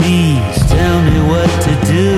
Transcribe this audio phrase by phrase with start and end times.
[0.00, 2.16] Please tell me what to do.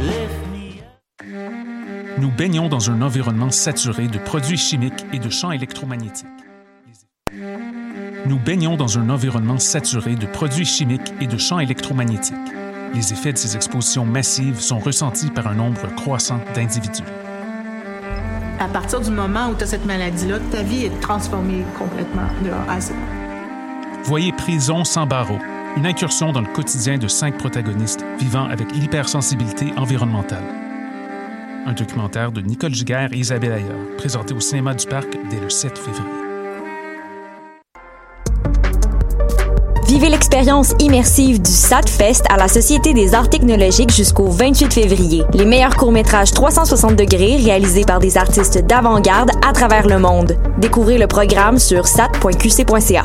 [0.00, 2.18] Lift me up.
[2.18, 6.28] Nous baignons dans un environnement saturé de produits chimiques et de champs électromagnétiques.
[8.26, 12.36] Nous baignons dans un environnement saturé de produits chimiques et de champs électromagnétiques.
[12.94, 17.02] Les effets de ces expositions massives sont ressentis par un nombre croissant d'individus.
[18.60, 22.50] À partir du moment où tu as cette maladie-là, ta vie est transformée complètement de
[22.50, 22.92] A à Z.
[24.04, 25.38] Voyez Prison sans barreaux,
[25.76, 30.42] une incursion dans le quotidien de cinq protagonistes vivant avec l'hypersensibilité environnementale.
[31.66, 35.48] Un documentaire de Nicole Giguère et Isabelle Ayer, présenté au cinéma du Parc dès le
[35.48, 36.10] 7 février.
[39.86, 45.22] Vivez l'expérience immersive du SATFest à la Société des arts technologiques jusqu'au 28 février.
[45.32, 50.36] Les meilleurs courts-métrages 360 degrés réalisés par des artistes d'avant-garde à travers le monde.
[50.58, 53.04] Découvrez le programme sur sat.qc.ca.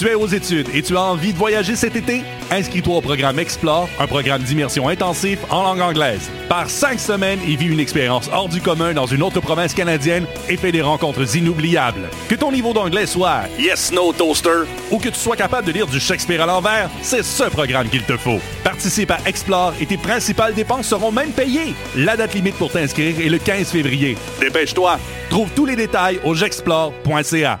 [0.00, 2.22] Tu es aux études et tu as envie de voyager cet été?
[2.50, 6.30] Inscris-toi au programme Explore, un programme d'immersion intensif en langue anglaise.
[6.48, 10.24] Par cinq semaines et vis une expérience hors du commun dans une autre province canadienne
[10.48, 12.08] et fais des rencontres inoubliables.
[12.30, 15.86] Que ton niveau d'anglais soit Yes, No, Toaster ou que tu sois capable de lire
[15.86, 18.40] du Shakespeare à l'envers, c'est ce programme qu'il te faut.
[18.64, 21.74] Participe à Explore et tes principales dépenses seront même payées.
[21.94, 24.16] La date limite pour t'inscrire est le 15 février.
[24.40, 24.98] Dépêche-toi.
[25.28, 27.60] Trouve tous les détails au jexplore.ca.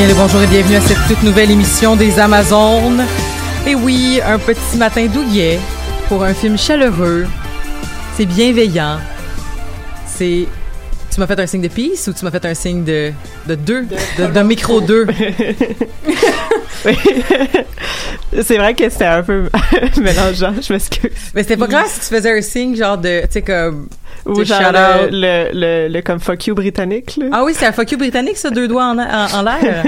[0.00, 3.04] Bien, le bonjour et bienvenue à cette toute nouvelle émission des Amazones.
[3.66, 5.58] Et oui, un petit matin douillet
[6.08, 7.26] pour un film chaleureux.
[8.16, 8.98] C'est bienveillant.
[10.06, 10.46] C'est.
[11.12, 13.12] Tu m'as fait un signe de peace ou tu m'as fait un signe de,
[13.46, 13.86] de deux?
[14.16, 15.06] De, d'un micro 2?
[18.42, 19.48] C'est vrai que c'était un peu
[20.00, 21.10] mélangeant, je m'excuse.
[21.34, 23.22] Mais c'était pas grave si tu faisais un signe genre de.
[23.22, 23.88] Tu sais, comme.
[24.26, 27.26] Ou genre le, le, le, le comme fuck you britannique, là.
[27.32, 29.84] Ah oui, c'est un fuck you britannique, ça, deux doigts en, en, en l'air.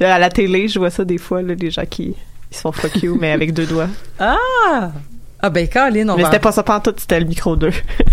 [0.00, 2.14] à la télé, je vois ça des fois, là, les gens qui
[2.50, 3.88] ils se font fuck you, mais avec deux doigts.
[4.18, 4.90] Ah!
[5.40, 7.70] Ah ben, Caroline, on mais c'était pas ça pantoute, c'était le micro 2.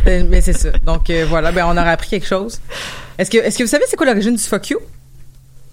[0.08, 0.70] Euh, Mais c'est ça.
[0.86, 2.60] Donc euh, voilà, ben on aura appris quelque chose.
[3.18, 4.80] Est-ce que est-ce que vous savez c'est quoi l'origine du fuck you?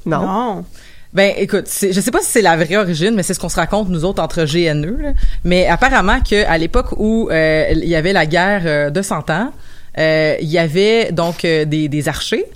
[0.07, 0.65] Non.
[1.13, 3.57] Ben écoute, je sais pas si c'est la vraie origine, mais c'est ce qu'on se
[3.57, 5.15] raconte nous autres entre GNE.
[5.45, 9.29] Mais apparemment que à l'époque où euh, il y avait la guerre euh, de 100
[9.29, 9.53] ans,
[9.99, 12.47] euh, il y avait donc des, archers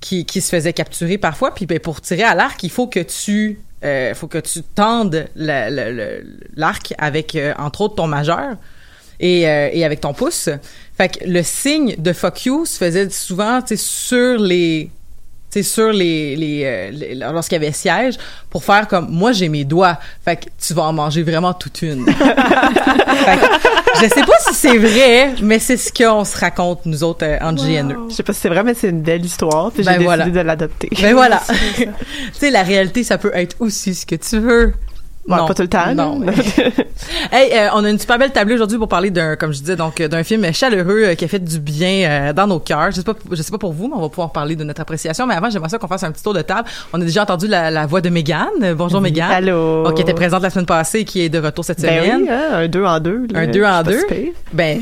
[0.00, 1.54] qui, se faisaient capturer parfois.
[1.54, 3.60] Puis ben, pour tirer à l'arc, il faut que tu
[4.14, 8.56] faut que tu tendes l'arc avec entre autres ton majeur
[9.20, 10.50] et, et avec ton pouce.
[10.98, 14.90] Fait que le signe de fuck you se faisait souvent sur les
[15.56, 18.16] tu sais, sur les, les, euh, les- lorsqu'il y avait siège
[18.50, 19.98] pour faire comme moi j'ai mes doigts.
[20.24, 22.06] Fait que tu vas en manger vraiment toute une.
[23.26, 23.46] Fait que,
[24.02, 27.38] je sais pas si c'est vrai mais c'est ce qu'on se raconte nous autres euh,
[27.40, 29.98] en GNE Je sais pas si c'est vrai, mais c'est une belle histoire, puis Ben
[30.00, 30.88] j'ai décidé de l'adopter.
[31.00, 31.42] ben voilà.
[31.76, 31.88] Tu
[32.34, 34.74] sais la réalité ça peut être aussi ce que tu veux
[35.28, 36.20] Ouais, pas tout le temps, Non.
[37.32, 39.74] hey, euh, on a une super belle tablée aujourd'hui pour parler d'un, comme je disais,
[39.76, 42.90] donc euh, d'un film chaleureux euh, qui a fait du bien euh, dans nos cœurs.
[42.92, 44.80] Je sais pas, je sais pas pour vous, mais on va pouvoir parler de notre
[44.80, 45.26] appréciation.
[45.26, 46.68] Mais avant, j'aimerais ça qu'on fasse un petit tour de table.
[46.92, 48.46] On a déjà entendu la, la voix de Megan.
[48.62, 49.30] Euh, Bonjour Oui, Megan.
[49.30, 49.82] allô.
[49.84, 52.22] Donc, qui était présente la semaine passée et qui est de retour cette Ben semaine.
[52.22, 53.26] oui, hein, un deux en deux.
[53.32, 53.40] là.
[53.40, 54.04] Un deux en deux.
[54.52, 54.80] Ben,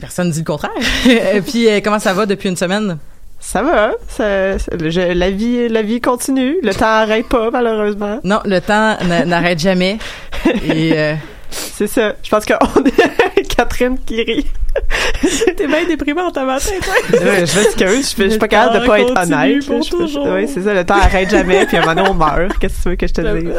[0.00, 0.70] personne ne dit le contraire.
[1.06, 2.98] Et Puis, comment ça va depuis une semaine?
[3.48, 6.56] Ça va, ça, ça- je- la vie, la vie continue.
[6.64, 8.18] Le temps arrête pas, malheureusement.
[8.24, 9.98] Non, le temps n'a- n'arrête jamais.
[10.64, 11.14] Et euh,
[11.50, 12.14] C'est ça.
[12.22, 12.56] Je pense qu'on
[13.56, 14.46] Catherine qui rit.
[15.56, 16.94] T'es bien déprimante ta matin, toi.
[17.10, 19.66] Je m'excuse, je, je suis pas capable de pas être honnête.
[19.66, 20.26] Pour Je- toujours.
[20.28, 22.58] Oui, c'est ça, le temps arrête jamais, puis à un moment donné, on meurt.
[22.58, 23.52] Qu'est-ce que tu veux que je te dise?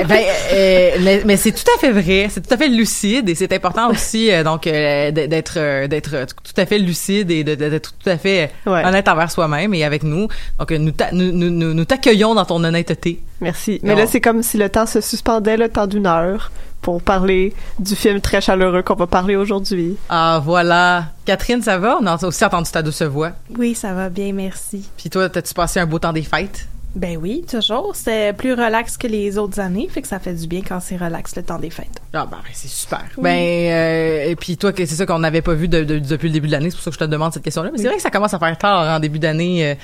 [0.00, 0.22] Eh ben,
[0.52, 3.50] euh, mais, mais c'est tout à fait vrai, c'est tout à fait lucide et c'est
[3.54, 6.10] important aussi euh, donc euh, d'être euh, d'être
[6.44, 8.84] tout à fait lucide et d'être tout à fait Ouais.
[8.84, 10.28] honnête envers soi-même et avec nous.
[10.58, 13.20] Donc euh, nous nous nous, nous, nous t'accueillons dans ton honnêteté.
[13.40, 13.80] Merci.
[13.82, 14.00] Mais Non.
[14.00, 16.50] là, c'est comme si le temps se suspendait, le temps d'une heure,
[16.86, 19.96] pour parler du film très chaleureux qu'on va parler aujourd'hui.
[20.08, 21.98] Ah voilà, Catherine, ça va?
[22.00, 23.32] On a aussi entendu ta douce voix.
[23.58, 24.88] Oui, ça va bien, merci.
[24.96, 26.68] Puis toi, t'as-tu passé un beau temps des fêtes?
[26.96, 27.92] Ben oui, toujours.
[27.94, 30.96] C'est plus relax que les autres années, fait que ça fait du bien quand c'est
[30.96, 32.00] relax le temps des fêtes.
[32.14, 33.04] Ah ben c'est super.
[33.18, 33.22] Oui.
[33.24, 33.36] Ben
[33.70, 36.32] euh, et puis toi que c'est ça qu'on n'avait pas vu de- de- depuis le
[36.32, 37.70] début de l'année, c'est pour ça que je te demande cette question-là.
[37.70, 39.72] Mais c'est vrai que ça commence à faire tard en début d'année.
[39.72, 39.74] euh,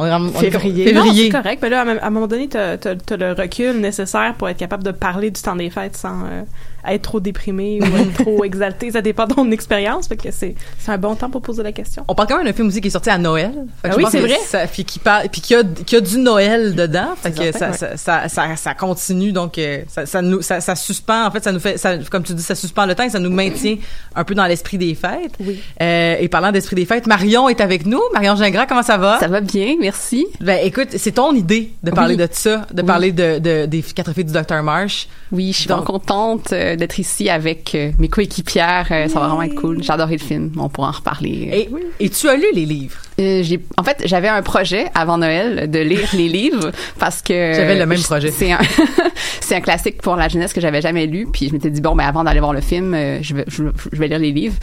[0.00, 0.92] on est en- on est- Février.
[0.92, 1.24] Non, Février.
[1.24, 1.58] c'est correct.
[1.62, 4.58] Mais là, à un- à un moment donné, t'as as, le recul nécessaire pour être
[4.58, 6.42] capable de parler du temps des fêtes sans euh,
[6.86, 8.90] être trop déprimé ou être trop exalté.
[8.90, 10.08] Ça dépend de ton expérience.
[10.08, 12.04] Fait que c'est c'est un bon temps pour poser la question.
[12.08, 13.52] On parle quand même d'un film aussi qui est sorti à Noël.
[13.82, 14.36] Fait que Ah oui, c'est que vrai.
[14.46, 17.08] Ça, puis qui parle, puis qui a, qui a du Noël dedans.
[17.20, 20.60] Fait que certain, ça, ça, ça, ça, ça continue donc euh, ça, ça nous ça,
[20.60, 23.04] ça suspend en fait ça nous fait ça, comme tu dis ça suspend le temps
[23.04, 23.76] et ça nous maintient
[24.14, 25.34] un peu dans l'esprit des fêtes.
[25.40, 25.60] Oui.
[25.82, 28.00] Euh, et parlant d'esprit des fêtes, Marion est avec nous.
[28.12, 29.18] Marion Gingras, comment ça va?
[29.20, 30.26] Ça va bien, merci.
[30.40, 32.26] Ben écoute, c'est ton idée de parler Oui.
[32.26, 32.86] de ça, de Oui.
[32.86, 35.08] parler de, de des quatre filles du Dr Marsh.
[35.32, 38.88] Oui, je suis Donc- vraiment contente euh, d'être ici avec euh, mes coéquipières.
[38.90, 39.82] Euh, ça va vraiment être cool.
[39.82, 40.52] J'ai adoré le film.
[40.58, 41.48] On pourra en reparler.
[41.52, 42.96] Et, et tu as lu les livres?
[43.20, 47.52] Euh, j'ai, en fait, j'avais un projet avant Noël de lire les livres parce que
[47.54, 48.30] J'avais le même je- projet.
[48.30, 48.58] C'est un,
[49.40, 51.26] c'est un classique pour la jeunesse que j'avais jamais lu.
[51.32, 53.64] Puis je m'étais dit bon, ben avant d'aller voir le film, euh, je vais, je,
[53.92, 54.56] je vais lire les livres.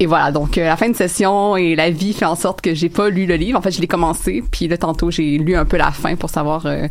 [0.00, 2.72] Et voilà, donc euh, la fin de session et la vie fait en sorte que
[2.72, 3.58] j'ai pas lu le livre.
[3.58, 6.30] En fait, je l'ai commencé, puis là tantôt j'ai lu un peu la fin pour
[6.30, 6.86] savoir euh,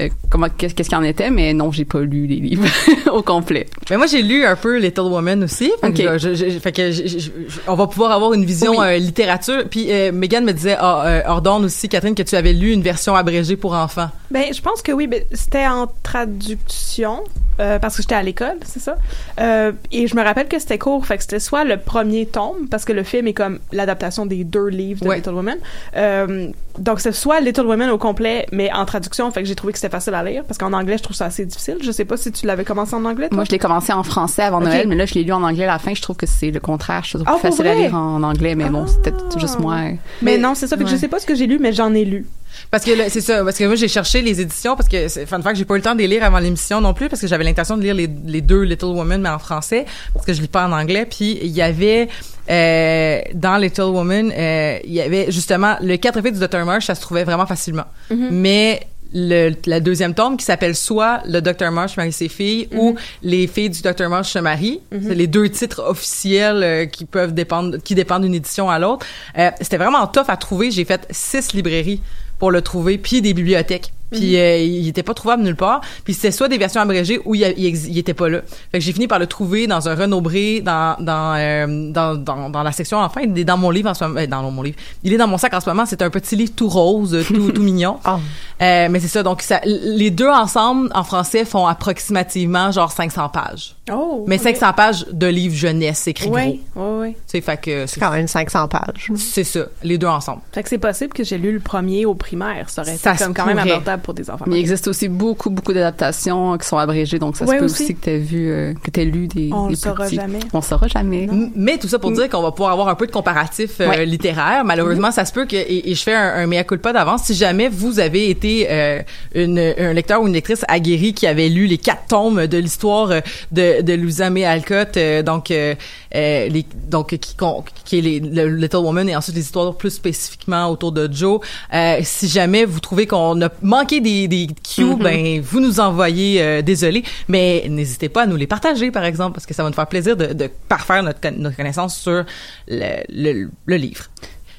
[0.00, 2.64] euh, comment qu'est-ce qu'est-ce qu'il en était, mais non, j'ai pas lu les livres
[3.12, 3.66] au complet.
[3.90, 5.72] Mais moi, j'ai lu un peu Little Woman aussi.
[5.80, 5.94] Fait Ok.
[5.96, 7.30] que, je- je- fait que je- je- je-
[7.66, 8.86] on va pouvoir avoir une vision Oui.
[8.86, 9.64] euh, littérature.
[9.68, 12.82] Puis euh, Megan me disait, ah, euh, ordonne aussi, Catherine, que tu avais lu une
[12.82, 14.10] version abrégée pour enfants.
[14.30, 17.24] Ben, je pense que oui, ben, c'était en traduction,
[17.60, 18.96] euh, parce que j'étais à l'école, c'est ça.
[19.40, 22.68] Euh, et je me rappelle que c'était court, fait que c'était soit le premier tome,
[22.70, 25.16] parce que le film est comme l'adaptation des deux livres de Ouais.
[25.16, 25.58] Little Women.
[25.96, 26.48] Euh,
[26.78, 29.78] donc c'est soit Little Women au complet, mais en traduction, fait que j'ai trouvé que
[29.78, 31.76] c'était facile à lire, parce qu'en anglais, je trouve ça assez difficile.
[31.82, 33.36] Je sais pas si tu l'avais commencé en anglais, toi?
[33.36, 34.60] Moi, je l'ai commencé en français avant.
[34.60, 35.94] Noël, mais là, je l'ai lu en anglais à la fin.
[35.94, 37.02] Je trouve que c'est le contraire.
[37.04, 39.74] Je trouve Ah, plus facile à lire en anglais, mais bon, c'était juste moi.
[39.74, 39.92] euh,
[40.22, 41.92] Mais non, c'est ça, fait que je sais pas ce que j'ai lu, mais j'en
[41.94, 42.26] ai lu.
[42.70, 45.56] Parce que c'est ça, parce que moi j'ai cherché les éditions parce que fun fact,
[45.56, 47.44] j'ai pas eu le temps de les lire avant l'émission non plus parce que j'avais
[47.44, 50.48] l'intention de lire les, les deux Little Women mais en français parce que je lis
[50.48, 52.08] pas en anglais puis il y avait
[52.50, 56.86] euh, dans Little Woman euh, il y avait justement le quatre effets du Dr Marsh
[56.86, 57.84] ça se trouvait vraiment facilement.
[58.10, 58.28] Mhm.
[58.32, 62.96] Mais le, la deuxième tome qui s'appelle soit le Dr Marsh marie ses filles ou
[63.22, 64.80] les filles du Dr Marsh se marient.
[64.90, 65.02] Mhm.
[65.06, 69.06] C'est les deux titres officiels euh, qui peuvent dépendre, qui dépendent d'une édition à l'autre.
[69.38, 70.70] Euh, C'était vraiment tough à trouver.
[70.72, 72.00] J'ai fait six librairies
[72.38, 73.92] pour le trouver, puis des bibliothèques.
[74.14, 75.80] Puis euh, il était pas trouvable nulle part.
[76.04, 78.40] Puis c'était soit des versions abrégées ou il, était pas là.
[78.72, 82.50] Fait que j'ai fini par le trouver dans un renombré dans dans, euh, dans dans
[82.50, 84.62] dans la section enfin il est dans mon livre en ce moment euh, dans mon
[84.62, 84.76] livre.
[85.02, 87.52] Il est dans mon sac en ce moment, c'est un petit livre tout rose, tout
[87.52, 87.98] tout mignon.
[88.06, 93.28] Euh, mais c'est ça donc ça, les deux ensemble en français font approximativement genre 500
[93.30, 93.76] pages.
[93.92, 94.24] Oh!
[94.26, 94.56] Mais ok.
[94.56, 97.00] 500 pages de livre jeunesse écrit Oui, gros.
[97.00, 97.12] oui, oui.
[97.14, 99.10] Tu sais fait que C'est quand même 500 pages.
[99.16, 100.40] c'est ça, les deux ensemble.
[100.52, 102.70] Fait que c'est possible que j'ai lu le premier au primaire.
[102.70, 104.44] Ça aurait été comme quand même abordable pour des enfants.
[104.46, 107.64] Mais il existe aussi beaucoup, beaucoup d'adaptations qui sont abrégées, donc ça Ouais, se peut
[107.64, 107.82] aussi.
[107.84, 109.50] aussi, que tu vu, euh, que tu lu des.
[109.52, 110.14] On plus saura petits.
[110.16, 110.38] jamais.
[110.52, 111.28] On le saura jamais.
[111.56, 114.06] Mais tout ça pour dire qu'on va pouvoir avoir un peu de comparatif euh, Ouais.
[114.06, 114.64] littéraire.
[114.64, 117.24] Malheureusement, ça se peut que et, et je fais un, un mea culpa d'avance.
[117.24, 119.00] Si jamais vous avez été euh,
[119.34, 123.10] une, un lecteur ou une lectrice aguerrie qui avait lu les quatre tomes de l'histoire
[123.10, 123.20] euh,
[123.52, 128.48] de, de Louisa May Alcott, euh, donc les, donc qui, con- qui est les, le
[128.48, 131.40] Little Woman et ensuite les histoires plus spécifiquement autour de Joe.
[131.72, 134.98] Euh, si jamais vous trouvez qu'on a manqué des, des cues, Mhm.
[135.02, 139.34] ben vous nous envoyez euh, désolé, mais n'hésitez pas à nous les partager par exemple
[139.34, 142.24] parce que ça va nous faire plaisir de, de parfaire notre, notre connaissance sur
[142.68, 144.06] le, le, le livre.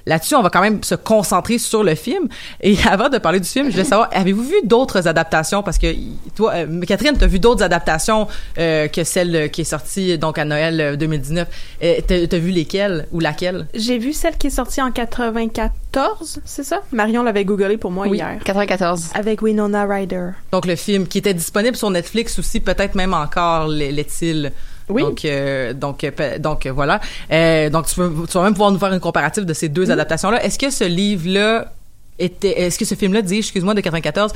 [0.08, 2.28] Là-dessus, on va quand même se concentrer sur le film.
[2.62, 5.64] Et avant de parler du film, je voulais savoir, avez-vous vu d'autres adaptations?
[5.64, 5.88] Parce que
[6.36, 8.28] toi, euh, Catherine, t'as vu d'autres adaptations
[8.60, 11.48] euh, que celle qui est sortie donc à Noël euh, 2019.
[11.84, 13.68] Euh, t'as, t'as vu lesquelles ou laquelle?
[13.74, 16.82] J'ai vu celle qui est sortie en 94, c'est ça?
[16.92, 18.38] Marion l'avait googlé pour moi Oui, hier.
[18.44, 19.10] 94.
[19.14, 20.30] Avec Winona Ryder.
[20.52, 24.52] Donc le film qui était disponible sur Netflix aussi, peut-être même encore, l'est- l'est-il?
[24.90, 25.02] Oui.
[25.02, 27.00] Donc, euh, donc, euh, donc euh, voilà.
[27.32, 29.90] Euh, donc tu, peux, tu vas même pouvoir nous faire une comparative de ces deux
[29.92, 30.44] adaptations-là.
[30.44, 31.72] Est-ce que ce livre-là
[32.20, 34.32] était, est-ce que ce film-là, dit, excuse-moi, de 94,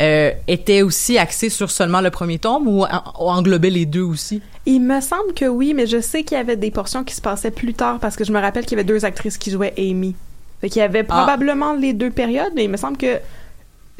[0.00, 2.86] euh, était aussi axé sur seulement le premier tome ou, en-
[3.24, 4.42] ou englobait les deux aussi?
[4.66, 7.20] Il me semble que oui, mais je sais qu'il y avait des portions qui se
[7.20, 9.74] passaient plus tard parce que je me rappelle qu'il y avait deux actrices qui jouaient
[9.78, 10.16] Amy.
[10.60, 13.18] Fait qu'il y avait probablement les deux périodes, mais il me semble que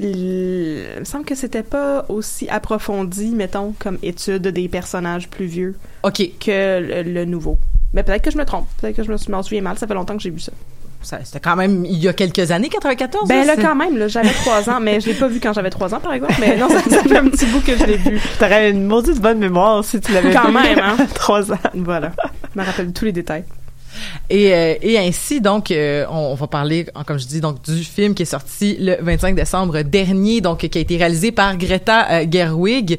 [0.02, 5.76] il me semble que c'était pas aussi approfondi, mettons, comme étude des personnages plus vieux
[6.40, 7.58] que le, le nouveau.
[7.92, 9.86] Mais peut-être que je me trompe, peut-être que je me suis- m'en souviens mal, ça
[9.86, 10.52] fait longtemps que j'ai vu ça.
[11.02, 13.26] Ça, c'était quand même il y a quelques années, 94?
[13.26, 15.70] Ben là, quand même, là, j'avais trois ans, mais je l'ai pas vu quand j'avais
[15.70, 16.34] trois ans, par exemple.
[16.40, 18.20] Mais non, ça, ça fait un petit bout que je l'ai vu.
[18.38, 20.52] T'aurais une maudite bonne mémoire si tu l'avais Quand vu.
[20.54, 20.96] même, hein.
[21.14, 21.58] Trois ans.
[21.74, 22.12] Voilà.
[22.54, 23.44] Je me rappelle tous les détails.
[24.28, 28.14] Et, euh, et ainsi, donc, euh, on, va parler, comme je dis, donc du film
[28.14, 32.26] qui est sorti le 25 décembre dernier, donc qui a été réalisé par Greta euh,
[32.30, 32.98] Gerwig,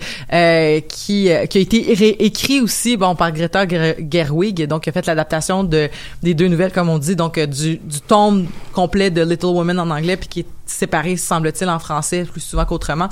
[0.88, 5.06] qui, a été ré- écrit aussi, bon, par Greta Ger- Gerwig, donc qui a fait
[5.08, 5.90] l'adaptation de
[6.24, 9.90] des deux nouvelles, comme on dit, donc du, du tome complet de Little Women en
[9.90, 13.10] anglais, puis qui est séparé, semble-t-il, en français plus souvent qu'autrement.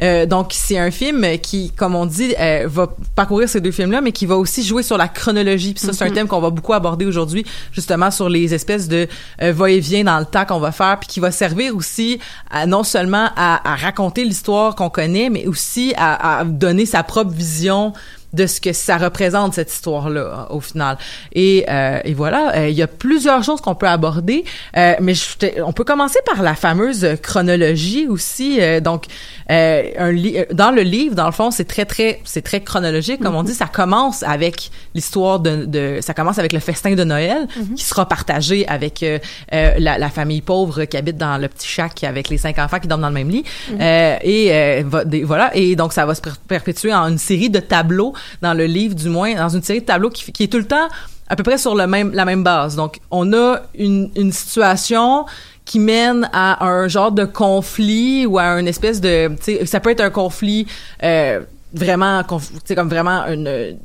[0.00, 4.00] Euh, donc c'est un film qui, comme on dit, euh, va parcourir ces deux films-là,
[4.00, 5.74] mais qui va aussi jouer sur la chronologie.
[5.74, 6.14] Puis ça, c'est un Mhm.
[6.14, 9.08] thème qu'on va beaucoup aborder aujourd'hui, justement sur les espèces de
[9.42, 12.84] euh, va-et-vient dans le temps qu'on va faire, puis qui va servir aussi à, non
[12.84, 17.92] seulement à, à raconter l'histoire qu'on connaît, mais aussi à, à donner sa propre vision
[18.32, 20.98] de ce que ça représente cette histoire-là au final.
[21.32, 24.44] Et, euh, et voilà, euh, il y a plusieurs choses qu'on peut aborder,
[24.76, 25.24] euh, mais je
[25.64, 28.58] on peut commencer par la fameuse chronologie aussi.
[28.60, 29.04] euh, donc,
[29.50, 33.34] euh, un dans le livre, dans le fond, c'est très très c'est très chronologique, comme
[33.34, 33.54] on dit.
[33.54, 38.06] Ça commence avec l'histoire de, de, ça commence avec le festin de Noël qui sera
[38.08, 39.04] partagé avec
[39.52, 42.88] la, la famille pauvre qui habite dans le petit shack avec les cinq enfants qui
[42.88, 43.44] dorment dans le même lit.
[43.70, 43.78] Mhm.
[43.80, 45.50] Euh, et euh, va- des- voilà.
[45.56, 48.94] Et donc ça va se per- perpétuer en une série de tableaux dans le livre,
[48.94, 50.88] du moins, dans une série de tableaux qui, qui est tout le temps
[51.28, 52.76] à peu près sur le même la même base.
[52.76, 55.26] Donc on a une, une situation
[55.68, 59.30] qui mène à un genre de conflit ou à une espèce de,
[59.66, 60.66] ça peut être un conflit
[61.02, 61.40] euh,
[61.74, 63.76] vraiment, comme vraiment une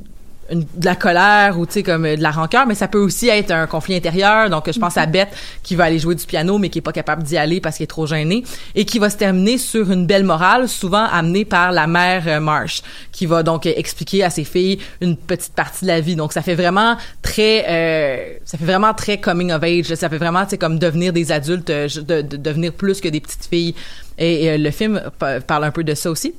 [0.52, 3.28] de la colère ou tu sais comme euh, de la rancœur mais ça peut aussi
[3.28, 4.50] être un conflit intérieur.
[4.50, 5.30] Donc je pense à Bette
[5.62, 7.84] qui va aller jouer du piano mais qui est pas capable d'y aller parce qu'elle
[7.84, 11.72] est trop gênée et qui va se terminer sur une belle morale souvent amenée par
[11.72, 12.82] la mère euh, Marsh
[13.12, 16.16] qui va donc euh, expliquer à ses filles une petite partie de la vie.
[16.16, 19.94] Donc ça fait vraiment très ça fait vraiment très coming of age.
[19.94, 23.20] Ça fait vraiment tu sais comme devenir des adultes de, de devenir plus que des
[23.20, 23.74] petites filles.
[24.18, 26.34] Et, euh, le film pa- parle un peu de ça aussi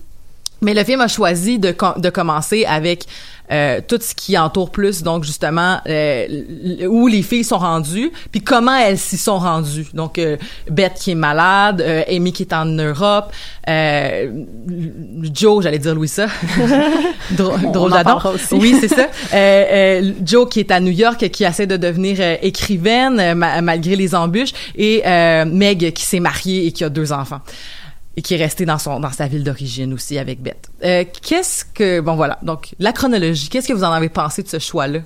[0.61, 3.05] mais le film a choisi de, com- de commencer avec
[3.51, 8.41] euh, tout ce qui entoure plus, donc justement euh, où les filles sont rendues, puis
[8.41, 9.85] comment elles s'y sont rendues.
[9.93, 10.37] Donc euh,
[10.71, 13.31] Beth qui est malade, euh, Amy qui est en Europe,
[13.69, 14.31] euh,
[15.31, 16.25] Joe, j'allais dire Louisa,
[17.31, 17.61] Drôle-.
[18.53, 19.07] Oui, c'est ça.
[19.33, 24.15] Euh, Joe qui est à New York, qui essaie de devenir écrivaine ma- malgré les
[24.15, 27.41] embûches, et euh, Meg qui s'est mariée et qui a deux enfants
[28.17, 30.69] et qui est resté dans son dans sa ville d'origine aussi avec Bette.
[30.83, 33.49] Euh, qu'est-ce que bon voilà donc la chronologie.
[33.49, 34.99] Qu'est-ce que vous en avez pensé de ce choix là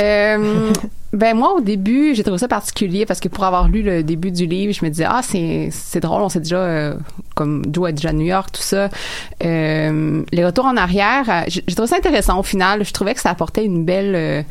[0.00, 0.72] Euh,
[1.12, 4.30] ben moi au début j'ai trouvé ça particulier parce que pour avoir lu le début
[4.30, 6.94] du livre je me disais ah c'est c'est drôle on sait déjà euh,
[7.34, 8.88] comme Joe est déjà à New York tout ça
[9.44, 13.30] Euh, les retours en arrière j'ai trouvé ça intéressant au final je trouvais que ça
[13.30, 14.44] apportait une belle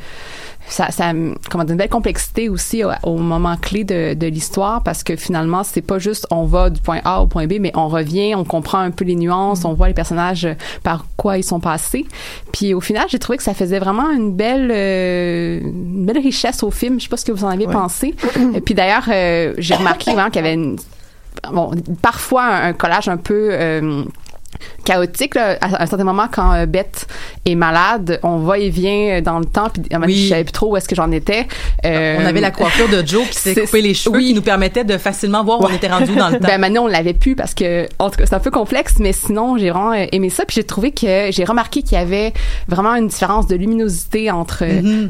[0.70, 1.12] ça, ça
[1.50, 5.16] comment dire, une belle complexité aussi au, au moment clé de, de l'histoire parce que
[5.16, 8.36] finalement c'est pas juste on va du point A au point B mais on revient
[8.36, 11.60] on comprend un peu les nuances on voit les personnages euh, par quoi ils sont
[11.60, 12.06] passés.
[12.54, 16.64] Puis au final j'ai trouvé que ça faisait vraiment une belle euh, une belle richesse
[16.64, 17.00] au film.
[17.00, 18.16] Je sais pas ce que vous en avez pensé.
[18.54, 20.78] Et puis d'ailleurs euh, j'ai remarqué vraiment qu'il y avait une,
[21.52, 21.72] bon
[22.02, 24.04] parfois un, un collage un peu euh,
[24.86, 25.58] chaotique là.
[25.62, 27.08] à un certain moment quand euh, Bette
[27.46, 30.24] est malade on va et vient dans le temps puis Oui.
[30.24, 31.48] je savais plus trop où est-ce que j'en étais
[31.86, 34.84] Euh, On avait la coiffure de Joe qui s'est coupé les cheveux qui nous permettait
[34.84, 36.48] de facilement voir où on était rendu dans le temps.
[36.48, 39.14] ben maintenant on l'avait plus parce que en tout cas c'est un peu complexe mais
[39.14, 42.34] sinon j'ai vraiment euh, aimé ça puis j'ai trouvé que j'ai remarqué qu'il y avait
[42.68, 44.64] vraiment une différence de luminosité entre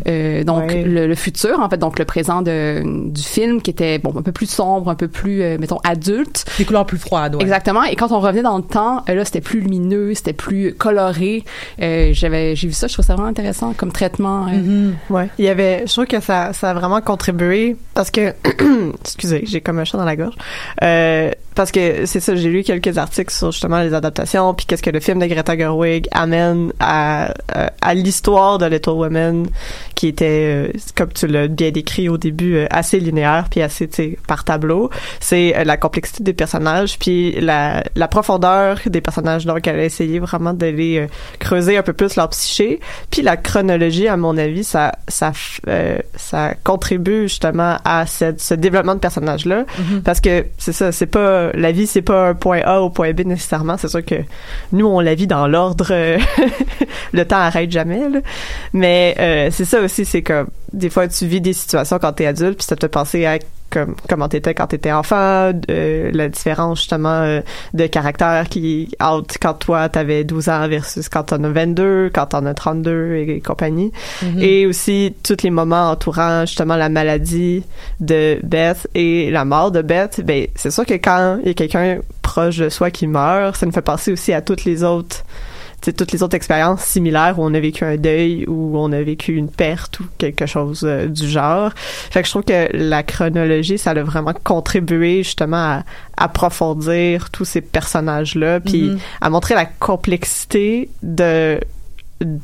[0.08, 3.98] euh, donc le, le futur en fait donc le présent de, du film qui était
[4.00, 7.36] bon un peu plus sombre un peu plus euh, mettons adulte des couleurs plus froides
[7.36, 7.41] ouais.
[7.41, 10.74] exactement et quand on revenait dans le temps euh, là c'était plus lumineux c'était plus
[10.74, 11.43] coloré
[11.81, 14.91] euh, j'avais j'ai vu ça je trouve ça vraiment intéressant comme traitement euh.
[15.09, 18.33] Ouais, il y avait, je trouve que ça, ça a vraiment contribué parce que,
[19.01, 20.36] excusez, j'ai comme un chat dans la gorge.
[20.83, 24.83] Euh, parce que c'est ça, j'ai lu quelques articles sur justement les adaptations, puis qu'est-ce
[24.83, 29.48] que le film de Greta Gerwig amène à, euh, à l'histoire de Little Women,
[29.95, 34.45] qui était, comme tu l'as bien décrit au début, assez linéaire, puis assez, tu par
[34.45, 34.89] tableau.
[35.19, 39.46] C'est la complexité des personnages, puis la, la profondeur des personnages personnages.
[39.46, 41.08] Donc, elle a essayé vraiment d'aller euh,
[41.40, 42.80] creuser un peu plus leur psyché.
[43.10, 45.32] Puis la chronologie, à mon avis, ça ça
[45.68, 49.66] euh, ça contribue justement à cette, ce développement de personnage-là.
[49.78, 50.02] Mhm.
[50.04, 53.14] Parce que c'est ça, c'est pas la vie, c'est pas un point A au point
[53.14, 53.78] B nécessairement.
[53.78, 54.16] C'est sûr que
[54.72, 55.88] nous, on la vit dans l'ordre.
[55.92, 56.18] euh,
[57.14, 58.10] le temps arrête jamais.
[58.10, 58.20] Là.
[58.74, 62.58] Mais c'est ça aussi, c'est que des fois, tu vis des situations quand t'es adulte,
[62.58, 66.80] puis ça te fait penser à comme comment t'étais quand t'étais enfant, euh, la différence
[66.80, 67.42] justement euh,
[67.74, 72.28] de caractère qui out quand toi t'avais 12 ans versus quand t'en as 22, quand
[72.28, 73.92] t'en as 32 et, et compagnie.
[74.22, 74.42] Mhm.
[74.42, 77.64] Et aussi tous les moments entourant justement la maladie
[78.00, 81.54] de Beth et la mort de Beth, ben c'est sûr que quand il y a
[81.54, 85.24] quelqu'un proche de soi qui meurt, ça nous fait penser aussi à toutes les autres
[85.81, 89.33] toutes les autres expériences similaires où on a vécu un deuil, où on a vécu
[89.36, 91.71] une perte ou quelque chose euh, du genre.
[91.75, 95.83] Fait que je trouve que la chronologie, ça a vraiment contribué justement à
[96.17, 99.00] approfondir tous ces personnages-là, puis Mhm.
[99.21, 101.59] à montrer la complexité de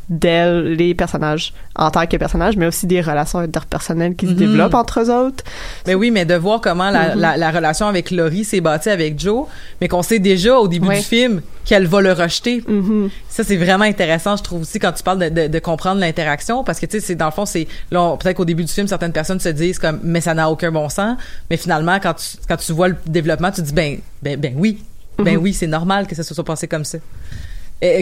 [0.10, 4.38] d'elle, les personnages en tant que personnages, mais aussi des relations interpersonnelles qui se Mhm.
[4.38, 5.44] développent entre eux autres.
[5.86, 7.20] Mais oui, mais de voir comment la, Mhm.
[7.22, 9.48] la, la relation avec Laurie s'est bâtie avec Joe,
[9.82, 12.64] mais qu'on sait déjà au début du film qu'elle va le rejeter.
[12.68, 13.10] Mhm.
[13.28, 16.64] Ça, c'est vraiment intéressant, je trouve aussi, quand tu parles de, de, de comprendre l'interaction,
[16.64, 19.12] parce que, tu sais, dans le fond, c'est, là, peut-être qu'au début du film, certaines
[19.12, 21.18] personnes se disent comme, mais ça n'a aucun bon sens,
[21.50, 24.84] mais finalement, quand tu, quand tu vois le développement, tu dis, ben, ben, ben oui,
[25.18, 26.98] ben oui, c'est normal que ça se soit passé comme ça.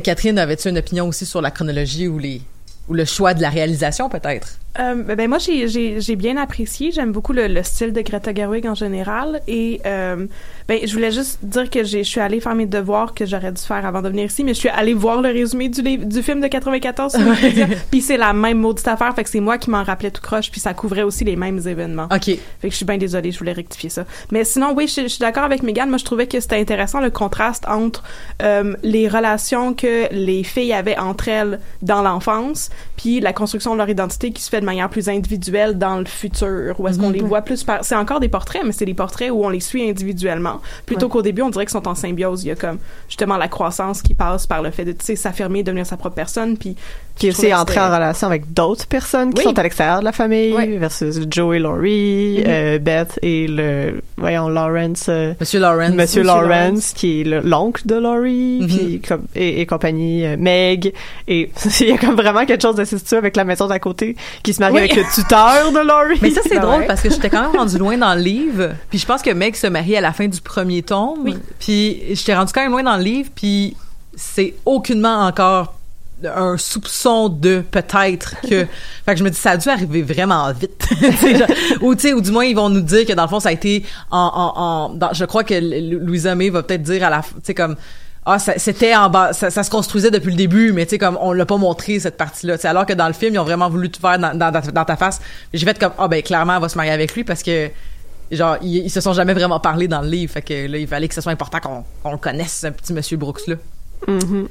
[0.03, 2.42] Catherine, avais-tu une opinion aussi sur la chronologie ou les,
[2.88, 4.60] ou le choix de la réalisation, peut-être?
[4.80, 6.92] Euh, ben ben, moi j'ai j'ai j'ai bien apprécié.
[6.92, 9.42] J'aime beaucoup le, le style de Greta Gerwig en général.
[9.48, 10.25] Et euh,
[10.68, 13.51] ben je voulais juste dire que j'ai je suis allée faire mes devoirs que j'aurais
[13.51, 16.06] dû faire avant de venir ici mais je suis allée voir le résumé du livre
[16.06, 19.13] du film de 94 sur Wikipédia, puis c'est la même maudite affaire.
[19.15, 21.60] Fait que c'est moi qui m'en rappelais tout croche puis ça couvrait aussi les mêmes
[21.68, 22.08] événements.
[22.12, 22.25] Ok.
[22.25, 24.06] Fait que je suis bien désolée je voulais rectifier ça.
[24.32, 25.88] Mais sinon oui je, je suis d'accord avec Megan.
[25.88, 28.03] Moi je trouvais que c'était intéressant le contraste entre
[28.42, 33.77] euh, les relations que les filles avaient entre elles dans l'enfance puis la construction de
[33.77, 37.08] leur identité qui se fait de manière plus individuelle dans le futur où est-ce qu'on
[37.10, 37.13] Mhm.
[37.13, 39.60] les voit plus par c'est encore des portraits mais c'est des portraits où on les
[39.60, 41.12] suit individuellement plutôt Ouais.
[41.12, 42.77] qu'au début on dirait qu'ils sont en symbiose il y a comme
[43.08, 46.15] justement la croissance qui passe par le fait de tu sais s'affirmer devenir sa propre
[46.15, 46.75] personne puis
[47.15, 49.43] Trouvais aussi entrer en relation avec d'autres personnes qui Oui.
[49.53, 52.43] sont à l'extérieur de la famille versus Joe et Laurie, Mhm.
[52.48, 55.89] euh, Beth et le voyons Lawrence euh, Monsieur Lawrence.
[55.91, 56.93] Monsieur Monsieur Lawrence, Lawrence.
[56.93, 58.67] qui est le- l'oncle de Laurie Mhm.
[58.67, 60.93] puis comme et, et compagnie euh, Meg
[61.27, 61.51] et
[61.82, 64.59] il y a comme vraiment quelque chose d'incestueux avec la maison d'à côté qui se
[64.59, 64.79] marie Oui.
[64.79, 66.20] avec le tuteur de Laurie.
[66.22, 66.87] Mais ça, c'est drôle ouais.
[66.87, 68.70] parce que j'étais quand même rendu loin dans le livre.
[68.90, 71.37] Puis je pense que Meg se marie à la fin du premier tome.
[71.59, 73.29] Puis j'étais rendu quand même loin dans le livre.
[73.35, 73.75] Puis
[74.16, 75.75] c'est aucunement encore
[76.27, 78.66] un soupçon de peut-être que
[79.05, 80.88] fait que je me dis ça a dû arriver vraiment vite.
[81.01, 81.48] Genre,
[81.81, 83.50] ou tu sais ou du moins ils vont nous dire que dans le fond ça
[83.50, 85.53] a été en, en, en dans- je crois que
[85.98, 87.75] Louisa May va peut-être dire à la tu sais comme
[88.25, 90.98] ah ça- c'était en bas ça, ça se construisait depuis le début mais tu sais
[90.98, 93.44] comme on l'a pas montré cette partie là alors que dans le film ils ont
[93.44, 95.20] vraiment voulu te faire dans, dans, dans- dans ta face.
[95.53, 97.70] J'ai fait comme ah ben clairement elle va se marier avec lui parce que
[98.31, 100.31] genre ils, ils se sont jamais vraiment parlé dans le livre.
[100.31, 102.94] Fait que là il fallait que ce soit important qu'on qu'on le connaisse ce petit
[102.94, 103.55] monsieur Brooks là
[104.07, 104.48] Mhm.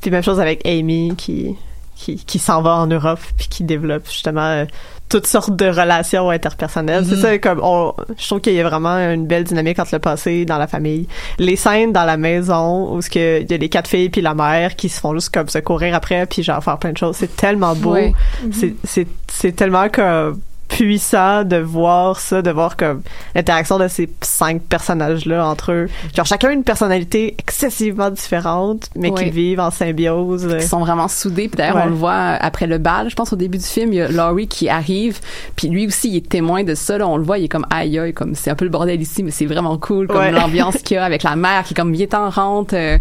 [0.00, 1.56] Puis même chose avec Amy qui
[1.96, 4.64] qui, qui s'en va en Europe puis qui développe justement euh,
[5.08, 7.06] toutes sortes de relations interpersonnelles.
[7.06, 9.98] C'est ça comme on je trouve qu'il y a vraiment une belle dynamique entre le
[9.98, 11.08] passé dans la famille.
[11.38, 14.20] Les scènes dans la maison où ce que il y a les quatre filles puis
[14.20, 16.98] la mère qui se font juste comme se courir après puis genre faire plein de
[16.98, 17.92] choses, c'est tellement beau.
[17.92, 18.12] Ouais.
[18.52, 23.02] C'est c'est c'est tellement comme puissant de voir ça, de voir comme
[23.34, 25.88] l'interaction de ces cinq personnages-là entre eux.
[26.14, 30.48] Genre chacun une personnalité excessivement différente, mais qui vivent en symbiose.
[30.50, 31.48] Ils sont vraiment soudés.
[31.48, 31.82] Puis d'ailleurs, Ouais.
[31.86, 33.08] on le voit après le bal.
[33.10, 35.20] Je pense au début du film, il y a Laurie qui arrive.
[35.54, 36.98] Puis lui aussi, il est témoin de ça.
[36.98, 39.00] Là, on le voit, il est comme aïe aïe, comme c'est un peu le bordel
[39.00, 40.32] ici, mais c'est vraiment cool, comme Ouais.
[40.32, 42.72] l'ambiance qu'il y a avec la mère qui est comme bien en rente.
[42.72, 42.98] euh,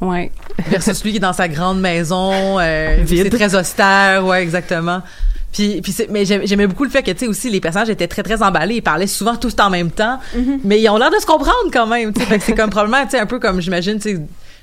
[0.00, 0.30] ouais.
[0.68, 5.00] versus lui qui est dans sa grande maison euh, c'est très austère ouais exactement
[5.52, 7.88] puis, puis c'est- mais j'aim- j'aimais beaucoup le fait que tu sais aussi les personnages
[7.90, 8.76] étaient très très emballés.
[8.76, 10.18] Ils parlaient souvent tous en même temps.
[10.64, 12.26] Mais ils ont l'air de se comprendre quand même tu sais.
[12.26, 14.20] Fait que c'est comme probablement tu sais un peu comme j'imagine tu sais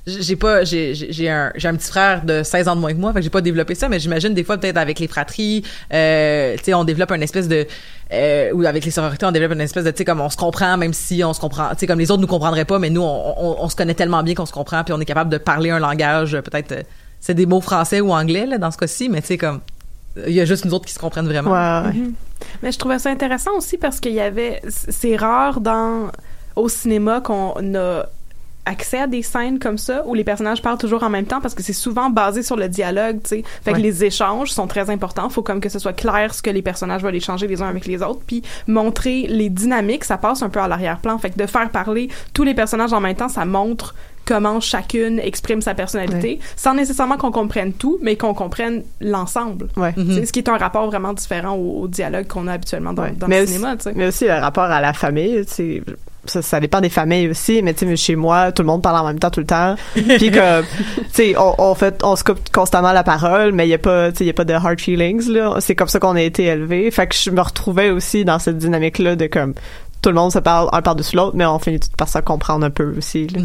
[0.08, 3.00] j'ai pas j'ai j'ai un j'ai un petit frère de 16 ans de moins que
[3.00, 3.12] moi.
[3.12, 6.56] Fait que j'ai pas développé ça mais j'imagine des fois peut-être avec les fratries euh,
[6.58, 7.66] tu sais on développe une espèce de
[8.14, 10.38] euh, ou avec les sororités on développe une espèce de tu sais comme on se
[10.38, 12.92] comprend même si on se comprend tu sais comme les autres nous comprendraient pas mais
[12.92, 15.32] nous on, on, on se connaît tellement bien qu'on se comprend puis on est capable
[15.32, 16.82] de parler un langage peut-être euh,
[17.20, 19.60] c'est des mots français ou anglais là dans ce cas-ci mais tu sais comme
[20.28, 21.52] il y a juste nous autres qui se comprennent vraiment
[21.94, 22.14] Mhm.
[22.62, 26.12] Mais je trouvais ça intéressant aussi parce qu'il y avait, c'est rare dans
[26.56, 28.06] au cinéma qu'on a
[28.66, 31.54] accès à des scènes comme ça où les personnages parlent toujours en même temps parce
[31.54, 33.44] que c'est souvent basé sur le dialogue, tu sais.
[33.64, 33.82] Fait que Ouais.
[33.84, 35.30] les échanges sont très importants.
[35.30, 37.86] Faut comme que ce soit clair ce que les personnages veulent échanger les uns avec
[37.86, 41.18] les autres, puis montrer les dynamiques, ça passe un peu à l'arrière-plan.
[41.18, 45.20] Fait que de faire parler tous les personnages en même temps, ça montre comment chacune
[45.20, 49.68] exprime sa personnalité, sans nécessairement qu'on comprenne tout, mais qu'on comprenne l'ensemble.
[49.78, 49.94] Ouais.
[49.96, 53.08] C'est Ce qui est un rapport vraiment différent au, au dialogue qu'on a habituellement dans,
[53.16, 53.76] dans mais le aussi, cinéma.
[53.76, 53.94] tu sais.
[53.96, 55.84] mais aussi le rapport à la famille, tu sais,
[56.28, 58.82] ça, ça dépend des familles aussi, mais tu sais, mais chez moi, tout le monde
[58.82, 59.76] parle en même temps tout le temps.
[59.94, 63.70] Puis comme, tu sais, on, on fait, on se coupe constamment la parole, mais il
[63.70, 65.56] y a pas, tu sais, il y a pas de hard feelings là.
[65.60, 66.90] C'est comme ça qu'on a été élevé.
[66.92, 69.54] Fait que je me retrouvais aussi dans cette dynamique là de comme
[70.06, 72.66] tout le monde se parle un par-dessus l'autre, mais on finit tout par se comprendre
[72.66, 73.28] un peu aussi.
[73.28, 73.40] là.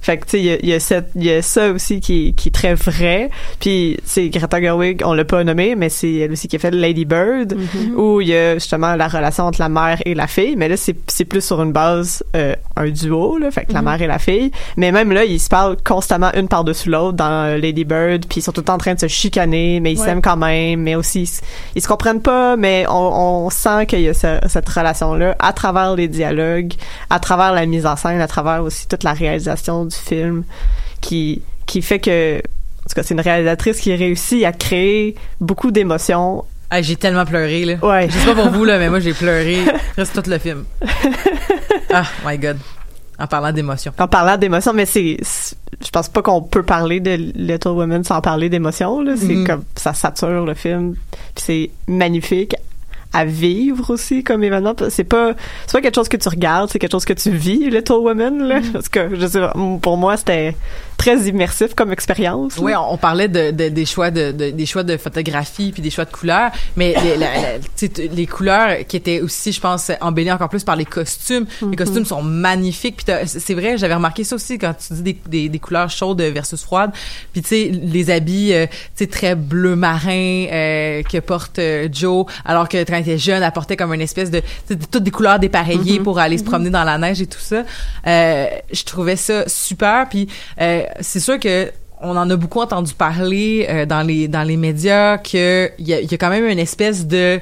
[0.00, 0.76] Fait que tu sais, il y a,
[1.14, 3.30] y y ça aussi qui, qui est très vrai.
[3.60, 6.70] Puis c'est Greta Gerwig, on l'a pas nommé, mais c'est elle aussi qui a fait
[6.72, 7.56] Lady Bird,
[7.96, 10.56] où il y a justement la relation entre la mère et la fille.
[10.56, 13.84] Mais là, c'est plus sur une base euh, un duo, là, fait que la Mhm.
[13.88, 14.50] mère et la fille.
[14.76, 18.40] Mais même là, ils se parlent constamment une par-dessus l'autre dans euh, Lady Bird, puis
[18.40, 20.04] ils sont tout le temps en train de se chicaner, mais ils Ouais.
[20.06, 21.30] s'aiment quand même, mais aussi
[21.76, 25.52] ils, se comprennent pas, mais on, on sent qu'il y a ce- cette relation-là à
[25.52, 26.72] travers les dialogues,
[27.08, 30.44] à travers la mise en scène, à travers aussi toute la réalisation du film,
[31.00, 35.70] qui qui fait que en tout cas, c'est une réalisatrice qui réussit à créer beaucoup
[35.70, 36.44] d'émotions.
[36.70, 37.74] Ah, j'ai tellement pleuré, là.
[37.82, 38.08] Ouais.
[38.08, 39.58] Je sais pas pour vous, là, mais moi, j'ai pleuré
[39.92, 40.64] presque tout le film.
[41.92, 42.58] Ah, my God.
[43.18, 43.92] En parlant d'émotion.
[43.98, 45.18] En parlant d'émotions, mais c'est,
[45.84, 49.02] je pense pas qu'on peut parler de Little Women sans parler d'émotions.
[49.02, 49.46] Là, c'est Mhm.
[49.46, 50.94] comme ça sature le film,
[51.36, 52.54] c'est magnifique
[53.12, 54.74] à vivre aussi comme événement.
[54.88, 55.34] C'est pas,
[55.66, 58.42] c'est pas quelque chose que tu regardes, c'est quelque chose que tu vis, Little Women.
[58.44, 60.54] Là, parce que je sais, pas, pour moi c'était
[61.00, 62.58] très immersif comme expérience.
[62.58, 65.80] Oui, on, on parlait de, de- des choix de, de- des choix de photographie puis
[65.82, 69.90] des choix de couleurs, mais les, la- la- les couleurs qui étaient aussi, je pense,
[70.02, 71.46] embellies encore plus par les costumes.
[71.62, 71.70] Mhm.
[71.70, 72.96] Les costumes sont magnifiques.
[73.04, 76.20] Puis c'est vrai, j'avais remarqué ça aussi quand tu dis des, des, des couleurs chaudes
[76.20, 76.90] versus froides.
[77.32, 81.88] Puis tu sais, les habits, euh, tu sais, très bleu marin euh, que porte euh,
[81.90, 84.42] Joe, alors que quand elle était jeune, elle portait comme une espèce de,
[84.90, 86.04] toutes des couleurs dépareillées Mhm.
[86.04, 87.62] pour aller se promener dans la neige et tout ça.
[88.06, 90.06] Euh, je trouvais ça super.
[90.10, 90.28] Puis
[90.60, 91.70] euh, c'est sûr que
[92.02, 95.90] on en a beaucoup entendu parler euh, dans les dans les médias que il y
[95.90, 97.38] y a quand même une espèce de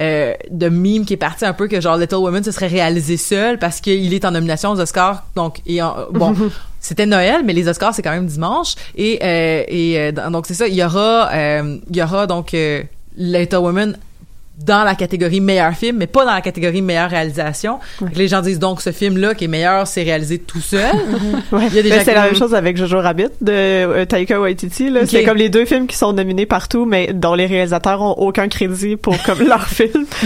[0.00, 3.16] euh, de mime qui est parti un peu que genre Little Women se serait réalisé
[3.16, 6.34] seul parce qu'il est en nomination aux Oscars donc et en- bon
[6.80, 10.54] c'était Noël mais les Oscars c'est quand même dimanche et euh, et euh, donc c'est
[10.54, 12.82] ça il y aura euh, il y aura donc euh,
[13.16, 13.98] Little Women
[14.64, 17.78] dans la catégorie meilleur film, mais pas dans la catégorie meilleure réalisation.
[18.14, 20.82] Les gens disent donc ce film-là qui est meilleur, c'est réalisé tout seul.
[21.52, 21.66] Ouais.
[21.68, 24.04] Il y a des Mais gens c'est la même chose avec Jojo Rabbit de euh,
[24.04, 24.90] Taika Waititi.
[24.90, 25.02] Là.
[25.02, 25.08] Ok.
[25.08, 28.48] C'est comme les deux films qui sont nominés partout, mais dont les réalisateurs ont aucun
[28.48, 30.04] crédit pour comme leur film.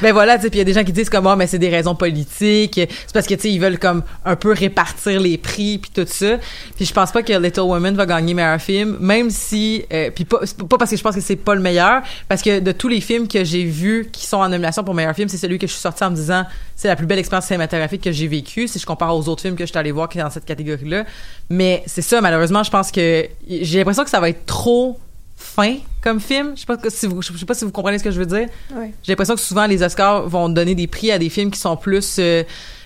[0.00, 1.68] Ben voilà, puis il y a des gens qui disent comme ah mais c'est des
[1.68, 5.78] raisons politiques, c'est parce que tu sais ils veulent comme un peu répartir les prix
[5.78, 6.36] puis tout ça.
[6.76, 10.24] Puis je pense pas que Little Women va gagner meilleur film, même si euh, puis
[10.24, 12.87] pas pas parce que je pense que c'est pas le meilleur, parce que de tous
[12.88, 15.66] les films que j'ai vus qui sont en nomination pour meilleur film, c'est celui que
[15.66, 16.44] je suis sorti en me disant
[16.76, 19.56] c'est la plus belle expérience cinématographique que j'ai vécue si je compare aux autres films
[19.56, 21.04] que je suis allé voir qui est dans cette catégorie-là.
[21.50, 24.98] Mais c'est ça malheureusement, je pense que j'ai l'impression que ça va être trop
[25.36, 26.52] fin comme film.
[26.54, 28.26] Je sais pas si vous, je sais pas si vous comprenez ce que je veux
[28.26, 28.48] dire.
[28.74, 28.92] Ouais.
[29.02, 31.76] J'ai l'impression que souvent les Oscars vont donner des prix à des films qui sont
[31.76, 32.42] plus euh,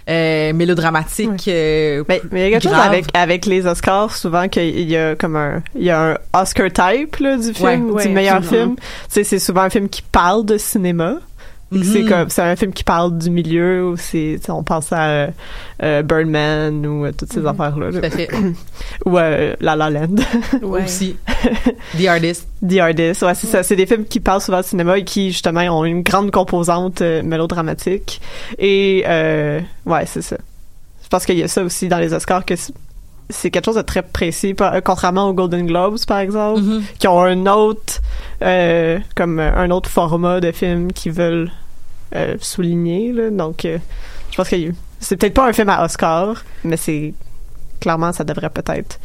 [0.09, 1.47] euh, mélodramatiques.
[1.49, 2.87] euh, Mais il y a quelque chose graves.
[2.89, 6.69] avec, avec les Oscars, souvent qu'il y a comme un, il y a un Oscar
[6.73, 8.75] type là, du film, Ouais, du ouais, meilleur absolument.
[9.09, 9.25] film.
[9.25, 11.17] C'est souvent un film qui parle de cinéma.
[11.79, 11.85] Mhm.
[11.85, 14.93] C'est comme, c'est un film qui parle du milieu ou c'est, tu sais, on pense
[14.93, 15.27] à euh,
[15.83, 17.91] euh, Birdman ou euh, toutes ces affaires-là.
[17.91, 17.93] là.
[17.93, 18.01] Mhm.
[18.01, 18.29] Tout à fait.
[19.07, 20.17] ou euh, La La Land.
[20.63, 20.85] Ouais.
[20.85, 21.17] Aussi.
[21.99, 22.49] The Artist.
[22.67, 23.63] The Artist, ouais, c'est ça.
[23.63, 27.03] C'est des films qui parlent souvent de cinéma et qui, justement, ont une grande composante
[27.03, 28.21] euh, mélodramatique.
[28.59, 30.37] Et, euh, ouais, c'est ça.
[31.03, 32.73] Je pense qu'il y a ça aussi dans les Oscars, que c'est-
[33.29, 36.83] c'est quelque chose de très précis, euh, contrairement aux Golden Globes, par exemple, Mhm.
[36.99, 38.01] qui ont un autre,
[38.43, 41.51] euh, comme euh, un autre format de films qu'ils veulent
[42.15, 43.31] euh, souligner, là.
[43.31, 43.79] Donc, euh,
[44.31, 47.15] je pense qu'il y a eu- C'est peut-être pas un film à Oscar, mais c'est,
[47.81, 48.99] clairement, ça devrait peut-être.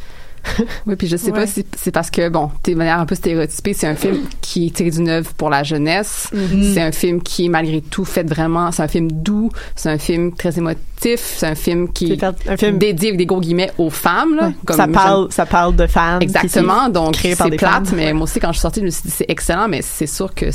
[0.86, 1.40] Oui, puis je sais Ouais.
[1.40, 4.68] pas si c'est parce que, bon, de manière un peu stéréotypée, c'est un film qui
[4.68, 6.28] est tiré d'une œuvre pour la jeunesse.
[6.32, 6.72] Mhm.
[6.72, 9.98] C'est un film qui est malgré tout fait vraiment, c'est un film doux, c'est un
[9.98, 13.72] film très émotif, c'est un film qui C'est un- film- dédié avec des gros guillemets
[13.78, 14.36] aux femmes.
[14.36, 16.20] Là, comme ça parle, ça parle de femmes.
[16.20, 17.96] qui- Exactement, qui- donc c'est plate, femmes.
[17.96, 20.06] mais moi aussi quand je suis sortie, je me suis dit c'est excellent, mais c'est
[20.06, 20.46] sûr que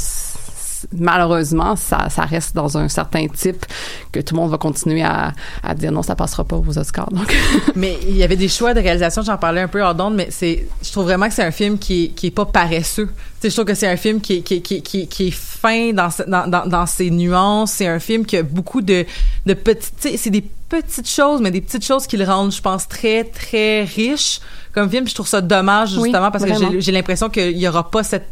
[0.92, 3.66] malheureusement ça, ça reste dans un certain type
[4.12, 7.10] que tout le monde va continuer à, à dire non ça passera pas aux Oscars.
[7.12, 7.36] Donc
[7.76, 10.28] Mais il y avait des choix de réalisation, j'en parlais un peu hors d'onde, mais
[10.32, 13.08] c'est, je trouve vraiment que c'est un film qui qui est pas paresseux.
[13.08, 15.02] Tu sais, je trouve que c'est un film qui est, qui, est- qui, est- qui,
[15.02, 17.72] est- qui est fin dans, ce- dans, dans, dans ses nuances.
[17.74, 19.06] C'est un film qui a beaucoup de,
[19.46, 22.88] de petites, c'est des petites choses, mais des petites choses qui le rendent, je pense,
[22.88, 24.40] très, très riche
[24.74, 25.04] comme film.
[25.04, 26.72] Puis Je trouve ça dommage, Oui, justement, parce que vraiment.
[26.72, 28.28] j'ai, j'ai l'impression qu'il y aura pas cette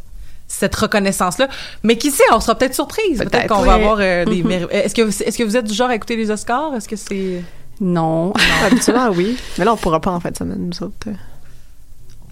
[0.52, 1.48] cette reconnaissance-là.
[1.84, 3.18] Mais qui sait, on sera peut-être surprise.
[3.20, 4.48] Peut-être, Peut-être, qu'on va avoir euh, des Mhm.
[4.48, 4.78] merveilles.
[4.80, 6.74] Est-ce que, est-ce que vous êtes du genre à écouter les Oscars?
[6.76, 7.42] Est-ce que c'est...
[7.80, 8.34] Non.
[8.66, 9.38] Habituellement, oui.
[9.58, 11.08] Mais là, on pourra pas en fin de semaine, nous autres.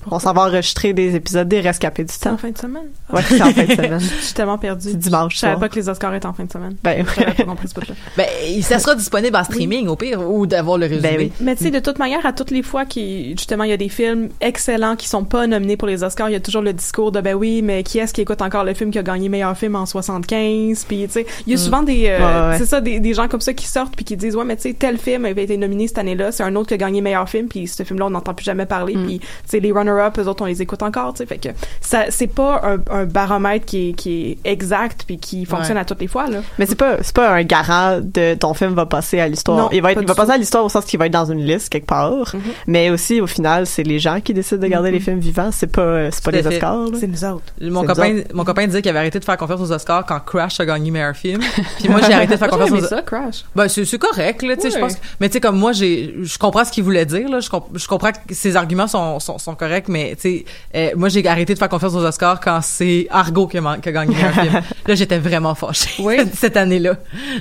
[0.09, 2.31] On s'en va enregistrer des épisodes des rescapés du temps.
[2.33, 2.87] en fin de semaine?
[3.11, 3.99] Ouais, c'est en fin de semaine.
[3.99, 4.89] Je suis tellement perdue.
[4.91, 6.75] C'est dimanche Je savais pas que les Oscars étaient en fin de semaine.
[6.83, 7.93] Ben, pas compris ce bout-là.
[8.17, 8.25] Ben,
[8.61, 11.15] ça sera disponible en streaming, au pire, ou d'avoir le résumé.
[11.17, 11.31] oui.
[11.41, 13.77] Mais tu sais, de toute manière, à toutes les fois qui justement il y a
[13.77, 16.73] des films excellents qui sont pas nominés pour les Oscars, il y a toujours le
[16.73, 19.29] discours de ben oui, mais qui est-ce qui écoute encore le film qui a gagné
[19.29, 21.63] meilleur film en 75 Puis tu sais, il y a Mm.
[21.63, 22.57] souvent des euh, Ouais, ouais.
[22.57, 24.63] c'est ça des, des gens comme ça qui sortent puis qui disent ouais mais tu
[24.63, 27.27] sais tel film avait été nominé cette année-là, c'est un autre qui a gagné meilleur
[27.29, 29.05] film puis ce film-là on n'entend plus jamais parler Mm.
[29.05, 31.49] puis tu sais les runner-up eux autres on les écoute encore, tu sais fait que
[31.81, 35.81] ça c'est pas un, un baromètre qui est, qui est exact puis qui fonctionne Ouais.
[35.81, 36.39] à toutes les fois là.
[36.57, 39.57] Mais c'est pas c'est pas un garant de ton film va passer à l'histoire.
[39.57, 40.33] Non, Il va être pas il va passer tout.
[40.33, 42.33] à l'histoire au sens qu'il va être dans une liste quelque part.
[42.35, 42.41] Mhm.
[42.67, 45.67] Mais aussi au final, c'est les gens qui décident de garder les films vivants, c'est
[45.71, 46.55] pas euh, c'est pas les fait.
[46.55, 46.77] Oscars.
[46.91, 46.97] là.
[46.99, 47.43] C'est nous autres.
[47.61, 50.19] Mon C'est copain, mon copain disait qu'il avait arrêté de faire confiance aux Oscars quand
[50.21, 51.41] Crash a gagné meilleur film.
[51.79, 53.45] Puis moi, j'ai arrêté de faire confiance aux ça Crash.
[53.55, 54.95] Ben, c'est c'est correct, là, tu sais, je pense.
[55.19, 57.39] Mais tu sais, comme moi, j'ai, je comprends ce qu'il voulait dire, là.
[57.39, 60.89] Je, comp- je comprends que ses arguments sont, sont, sont corrects, mais tu sais, euh,
[60.95, 63.89] moi, j'ai arrêté de faire confiance aux Oscars quand c'est Argo qui a, man- qui
[63.89, 64.53] a gagné un film.
[64.87, 66.03] Là, j'étais vraiment fâchée.
[66.33, 66.95] cette année-là.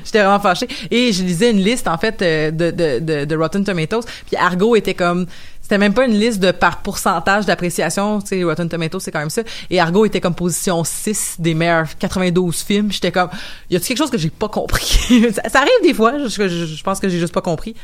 [0.04, 0.68] J'étais vraiment fâchée.
[0.90, 4.04] Et je lisais une liste, en fait, euh, de, de, de, de Rotten Tomatoes.
[4.26, 5.26] Puis Argo était comme,
[5.60, 9.18] c'était même pas une liste de par pourcentage d'appréciation, tu sais, Rotten Tomatoes, c'est quand
[9.18, 9.42] même ça.
[9.68, 12.90] Et Argo était comme position 6 des meilleurs 92 films.
[12.90, 13.28] J'étais comme,
[13.68, 15.26] y a-t-il quelque chose que j'ai pas compris?
[15.34, 17.74] ça, ça arrive des fois, je, je, je pense que j'ai juste pas compris.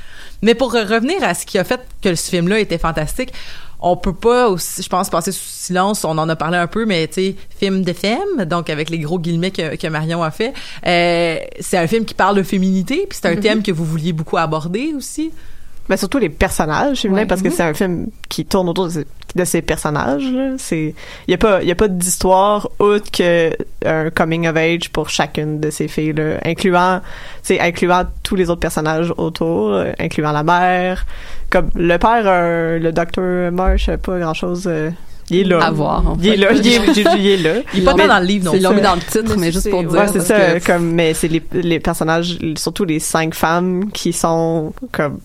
[0.40, 3.32] Mais pour revenir à ce qui a fait que ce film-là était fantastique,
[3.86, 6.04] on peut pas aussi, je pense, passer sous silence.
[6.04, 8.98] On en a parlé un peu, mais tu sais, film de femme, donc avec les
[8.98, 10.52] gros guillemets que, que Marion a fait.
[10.86, 13.40] Euh, c'est un film qui parle de féminité, puis c'est un Mhm.
[13.40, 15.32] thème que vous vouliez beaucoup aborder aussi?
[15.88, 17.26] Mais surtout les personnages, féminins, Ouais.
[17.26, 20.24] parce que c'est un film qui tourne autour de ces, de ces personnages.
[20.32, 20.52] là.
[20.56, 20.94] C'est,
[21.28, 23.50] il y a pas, il y a pas d'histoire autre que
[23.84, 27.00] un coming of age pour chacune de ces filles, là, incluant,
[27.42, 31.04] c'est incluant tous les autres personnages autour, euh, incluant la mère,
[31.50, 34.66] comme le père, euh, le docteur Marsh, euh, pas grand chose.
[35.30, 35.64] il est là.
[35.64, 36.52] À voir, en Il est là.
[36.52, 37.60] Il est, il est- il est là.
[37.74, 39.52] Il est pas Mais- dans le livre, non Ils l'ont mis dans le titre, mais
[39.52, 39.92] juste pour dire.
[39.92, 40.58] Ouais, c'est ça.
[40.60, 45.18] que- Comme, mais c'est les, les personnages, surtout les cinq femmes qui sont comme.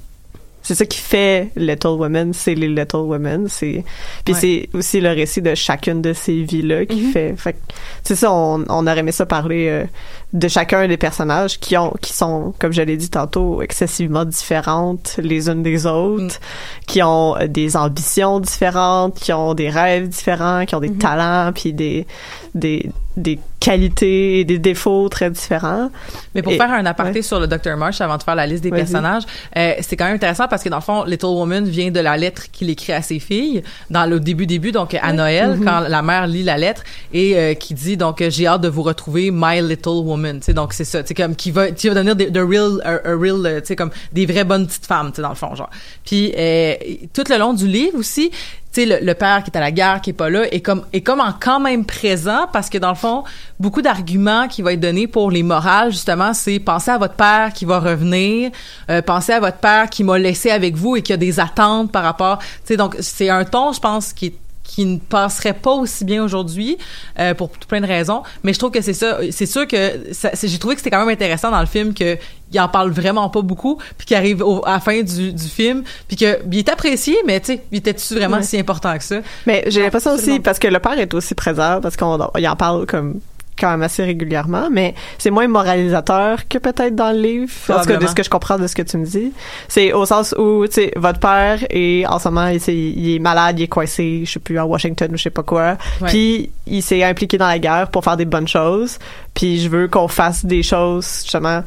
[0.62, 3.48] C'est ça qui fait Little Women, c'est les Little Women.
[3.48, 3.84] C'est
[4.26, 4.40] puis Ouais.
[4.40, 7.34] c'est aussi le récit de chacune de ces vies-là qui fait.
[7.38, 7.58] Fait que,
[8.04, 9.86] c'est ça, on, on aurait aimé ça parler euh,
[10.34, 15.16] de chacun des personnages qui ont, qui sont, comme je l'ai dit tantôt, excessivement différentes
[15.18, 16.40] les unes des autres,
[16.88, 21.52] qui ont euh, des ambitions différentes, qui ont des rêves différents, qui ont des talents,
[21.54, 22.06] puis des,
[22.54, 23.40] des, des
[23.74, 25.90] qualités et des défauts très différents.
[26.34, 27.22] Mais pour Et- faire un aparté ouais.
[27.22, 27.78] sur le Dr.
[27.78, 29.24] Marsh avant de faire la liste des personnages,
[29.56, 32.18] euh, c'est quand même intéressant parce que dans le fond, Little Woman vient de la
[32.18, 35.66] lettre qu'il écrit à ses filles dans le début début donc à Noël Mhm.
[35.66, 38.82] quand la mère lit la lettre et euh, qui dit donc j'ai hâte de vous
[38.84, 41.94] retrouver my little woman, tu sais donc c'est ça, c'est comme qui va qui va
[41.94, 45.10] devenir des- de real a, a real tu sais comme des vraies bonnes petites femmes,
[45.12, 45.70] tu sais dans le fond genre.
[46.06, 46.74] Puis euh,
[47.14, 48.32] tout le long du livre aussi,
[48.72, 51.02] tu le, père qui est à la guerre, qui est pas là, est comme, est
[51.02, 53.24] comme en quand même présent parce que dans le fond,
[53.60, 57.52] beaucoup d'arguments qui vont être donnés pour les morales, justement, c'est penser à votre père
[57.54, 58.52] qui va revenir,
[58.90, 62.04] euh, à votre père qui m'a laissé avec vous et qui a des attentes par
[62.04, 64.36] rapport, tu sais, donc c'est un ton, je pense, qui est
[64.70, 66.78] qui ne passerait pas aussi bien aujourd'hui
[67.20, 68.22] euh, pour plein de raisons.
[68.44, 70.04] Mais je trouve que c'est ça c'est sûr que
[70.44, 72.18] j'ai trouvé que c'était quand même intéressant dans le film que
[72.52, 75.48] il en parle vraiment pas beaucoup puis qu'il arrive au- à la fin du, du
[75.48, 78.44] film puis que il est apprécié mais tu sais il était-tu vraiment Ouais.
[78.44, 79.18] si important que ça?
[79.48, 82.56] Mais j'ai l'impression aussi, parce que le père est aussi présent, parce qu'on il en
[82.56, 83.20] parle comme
[83.60, 87.52] quand même assez régulièrement, mais c'est moins moralisateur que peut-être dans le livre.
[87.70, 89.32] En tout cas, de ce que je comprends de ce que tu me dis.
[89.68, 93.60] C'est au sens où, tu sais, votre père est, en ce moment, il, est malade,
[93.60, 95.78] il est coincé, je sais plus, à Washington ou je sais pas quoi.
[96.02, 96.08] Ouais.
[96.08, 98.98] Puis, il s'est impliqué dans la guerre pour faire des bonnes choses.
[99.34, 101.64] Puis, je veux qu'on fasse des choses, justement,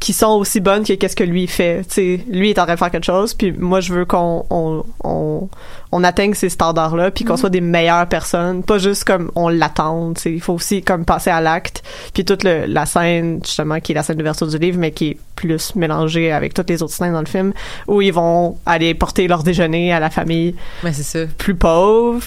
[0.00, 1.82] qui sont aussi bonnes que qu'est-ce que lui fait.
[1.88, 4.44] Tu sais, lui est en train de faire quelque chose, puis moi je veux qu'on
[4.48, 5.48] on, on,
[5.90, 7.38] on atteigne ces standards-là, puis qu'on Mhm.
[7.38, 10.12] soit des meilleures personnes, pas juste comme on l'attend.
[10.14, 11.82] Tu sais, il faut aussi comme passer à l'acte.
[12.14, 15.08] Puis toute le, la scène justement qui est la scène d'ouverture du livre, mais qui
[15.08, 17.52] est plus mélangée avec toutes les autres scènes dans le film,
[17.88, 22.22] où ils vont aller porter leur déjeuner à la famille c'est ça plus pauvre.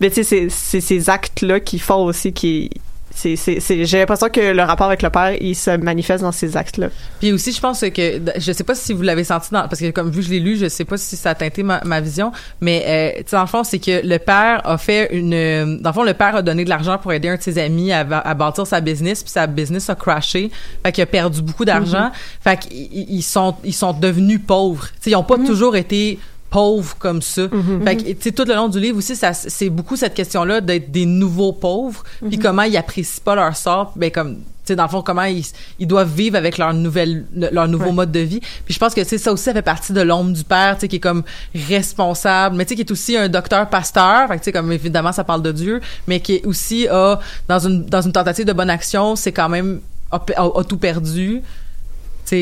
[0.00, 2.70] Mais tu sais, c'est- c'est ces actes-là qui font aussi qui
[3.18, 6.32] c'est c'est c'est- j'ai l'impression que le rapport avec le père il se manifeste dans
[6.32, 9.48] ces actes là Puis aussi, je pense que je sais pas si vous l'avez senti
[9.50, 11.34] dans parce que comme vu que je l'ai lu, je sais pas si ça a
[11.34, 14.60] teinté ma, ma vision, mais euh, tu sais dans le fond, c'est que le père
[14.64, 17.28] a fait une euh, dans le fond le père a donné de l'argent pour aider
[17.28, 20.50] un de ses amis à, à bâtir sa business, puis sa business a crashé,
[20.84, 22.10] fait qu'il a perdu beaucoup d'argent,
[22.42, 24.86] fait qu'ils ils sont ils sont devenus pauvres.
[24.88, 26.18] Tu sais, ils ont pas toujours été
[26.50, 27.42] pauvres comme ça.
[27.84, 30.60] Fait que, tu sais, tout le long du livre aussi, ça, c'est beaucoup cette question-là
[30.60, 34.76] d'être des nouveaux pauvres, puis comment ils apprécient pas leur sort, ben comme, tu sais
[34.76, 35.44] dans le fond comment ils,
[35.78, 38.40] ils doivent vivre avec leur nouvelle le- leur nouveau mode de vie.
[38.64, 40.74] Puis je pense que tu sais ça aussi ça fait partie de l'ombre du père
[40.74, 41.22] tu sais qui est comme
[41.68, 44.28] responsable mais tu sais qui est aussi un docteur pasteur.
[44.28, 47.18] Fait que tu sais comme évidemment ça parle de Dieu mais qui est aussi a
[47.48, 49.80] dans une dans une tentative de bonne action c'est quand même
[50.10, 51.40] a, a- a tout perdu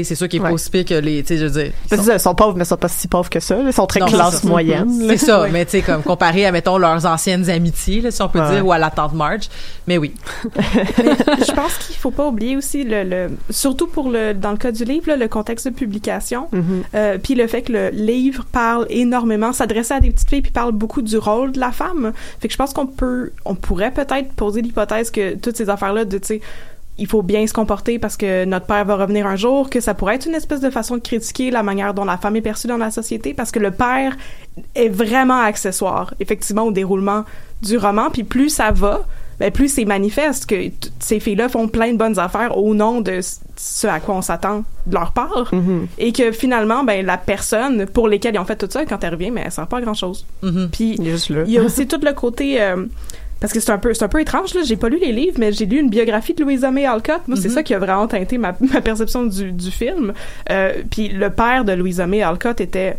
[0.05, 2.15] c'est sûr qu'il est pas aussi pire que les tu sais je veux dire que
[2.15, 3.57] Ils sont pauvres, mais ils sont pas si pauvres que ça.
[3.57, 3.63] là.
[3.67, 5.05] Ils sont très non, classe moyenne.
[5.09, 8.29] C'est ça, mais tu sais, comme comparé à, mettons, leurs anciennes amitiés, là, si on
[8.29, 8.51] peut Ouais.
[8.57, 9.49] dire, ou à la tante Marge.
[9.87, 10.13] Mais oui.
[10.57, 14.73] je pense qu'il faut pas oublier aussi le, le surtout pour le dans le cas
[14.73, 16.83] du livre là, le contexte de publication Mhm.
[16.95, 20.53] euh, puis le fait que le livre parle énormément s'adressait à des petites filles puis
[20.53, 23.91] parle beaucoup du rôle de la femme fait que je pense qu'on peut on pourrait
[23.93, 26.41] peut-être poser l'hypothèse que toutes ces affaires là de tu sais
[26.99, 29.95] il faut bien se comporter parce que notre père va revenir un jour, que ça
[29.95, 32.69] pourrait être une espèce de façon de critiquer la manière dont la femme est perçue
[32.69, 34.17] dans la société, parce que le père
[34.75, 37.25] est vraiment accessoire, effectivement, au déroulement
[37.63, 39.03] du roman, puis plus ça va,
[39.39, 40.55] ben plus c'est manifeste que
[40.99, 43.21] ces filles-là font plein de bonnes affaires au nom de
[43.57, 45.51] ce à quoi on s'attend de leur part,
[45.99, 49.13] et que finalement, ben la personne pour lesquelles ils ont fait tout ça, quand elle
[49.13, 50.25] revient, mais elle sert pas à grand-chose.
[50.73, 52.87] Puis il y a aussi tout le côté euh,
[53.41, 55.37] parce que c'est un peu c'est un peu étrange là, j'ai pas lu les livres
[55.39, 57.23] mais j'ai lu une biographie de Louisa May Alcott.
[57.29, 57.55] Moi c'est Mhm.
[57.55, 60.13] ça qui a vraiment teinté ma, ma perception du, du film.
[60.51, 62.97] Euh, puis le père de Louisa May Alcott était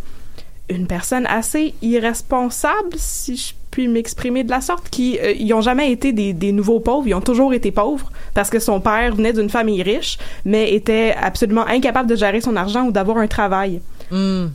[0.70, 5.62] une personne assez irresponsable si je puis m'exprimer de la sorte qui euh, ils ont
[5.62, 9.14] jamais été des, des nouveaux pauvres ils ont toujours été pauvres parce que son père
[9.16, 13.28] venait d'une famille riche mais était absolument incapable de gérer son argent ou d'avoir un
[13.28, 13.82] travail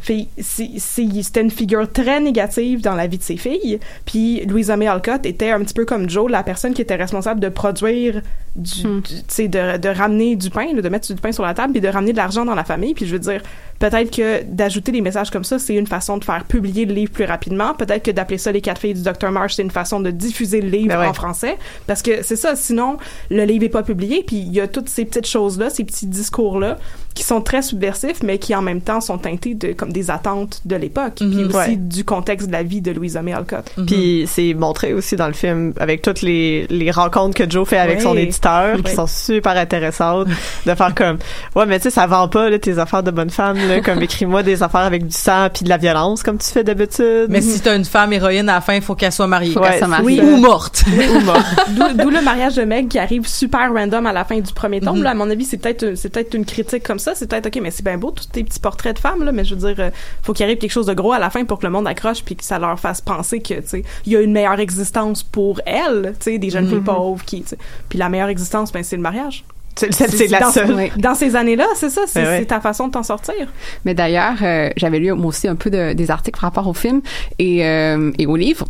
[0.00, 3.78] c'est- c'était une figure très négative dans la vie de ses filles.
[4.06, 7.40] Puis Louisa May Alcott était un petit peu comme Joe, la personne qui était responsable
[7.40, 8.22] de produire
[8.54, 11.54] du, du- tu sais, de, de ramener du pain, de mettre du pain sur la
[11.54, 12.92] table, puis de ramener de l'argent dans la famille.
[12.92, 13.40] Puis je veux dire,
[13.78, 17.12] peut-être que d'ajouter des messages comme ça, c'est une façon de faire publier le livre
[17.12, 17.72] plus rapidement.
[17.74, 20.60] Peut-être que d'appeler ça les quatre filles du Dr Marsh, c'est une façon de diffuser
[20.60, 21.56] le livre en français.
[21.86, 22.98] Parce que c'est ça, sinon
[23.30, 24.22] le livre est pas publié.
[24.26, 26.76] Puis il y a toutes ces petites choses là, ces petits discours là,
[27.14, 29.18] qui sont très subversifs, mais qui en même temps sont
[29.50, 31.76] de comme des attentes de l'époque, puis aussi Ouais.
[31.76, 33.70] du contexte de la vie de Louisa May Alcott.
[33.86, 37.78] Puis c'est montré aussi dans le film avec toutes les, les rencontres que Joe fait
[37.78, 38.02] avec Ouais.
[38.02, 38.94] son éditeur qui Ouais.
[38.94, 40.28] sont super intéressantes
[40.66, 41.18] de faire comme
[41.56, 44.00] ouais mais tu sais ça vend pas là, tes affaires de bonne femme là, comme
[44.02, 47.26] écris-moi des affaires avec du sang puis de la violence comme tu fais d'habitude.
[47.28, 49.52] Mais si t'as une femme héroïne à la fin, il faut qu'elle soit mariée.
[49.52, 50.20] Soit mariée.
[50.22, 50.84] Oui, ou morte.
[50.96, 51.44] Oui, ou morte.
[51.96, 55.02] D'où le mariage de Meg qui arrive super random à la fin du premier tome.
[55.02, 57.14] Là, à mon avis, c'est peut-être c'est peut-être une critique comme ça.
[57.14, 59.44] C'est peut-être ok, mais c'est bien beau tous tes petits portraits de femmes là, mais
[59.44, 59.90] je veux dire, euh,
[60.22, 62.22] faut qu'il arrive quelque chose de gros à la fin pour que le monde accroche
[62.24, 65.22] puis que ça leur fasse penser que tu sais, il y a une meilleure existence
[65.22, 66.70] pour elles, tu sais, des jeunes Mhm.
[66.70, 67.44] filles pauvres qui,
[67.88, 69.44] puis la meilleure existence, ben c'est le mariage.
[69.74, 70.74] C'est- la dans, seule.
[70.74, 70.92] Ouais.
[70.98, 72.38] Dans ces années-là, c'est ça, c'est Ben ouais.
[72.40, 73.48] c'est ta façon de t'en sortir.
[73.86, 76.74] Mais d'ailleurs, euh, j'avais lu moi aussi un peu de- des articles par rapport au
[76.74, 77.00] film
[77.38, 78.66] et, euh, et au livre.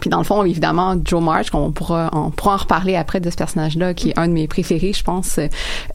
[0.00, 3.30] Puis dans le fond, évidemment, Joe March, qu'on pourra, on pourra en reparler après de
[3.30, 5.38] ce personnage-là, qui est un de mes préférés, je pense,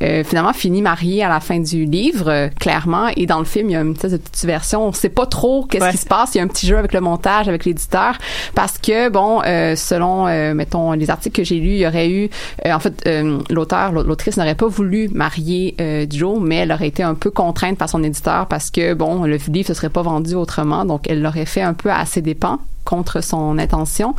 [0.01, 3.07] euh, finalement finit marié à la fin du livre, euh, clairement.
[3.15, 4.87] Et dans le film, il y a une espèce de petite version.
[4.87, 6.35] On sait pas trop qu'est-ce qui se passe.
[6.35, 8.17] Il y a un petit jeu avec le montage, avec l'éditeur,
[8.55, 12.09] parce que bon, euh, selon, euh, mettons, les articles que j'ai lus, il y aurait
[12.09, 12.29] eu,
[12.65, 16.87] euh, en fait, euh, l'auteur, l'autrice n'aurait pas voulu marier euh, Joe, mais elle aurait
[16.87, 20.01] été un peu contrainte par son éditeur parce que bon, le livre ne serait pas
[20.01, 24.15] vendu autrement, donc elle l'aurait fait un peu à ses dépens contre son intention.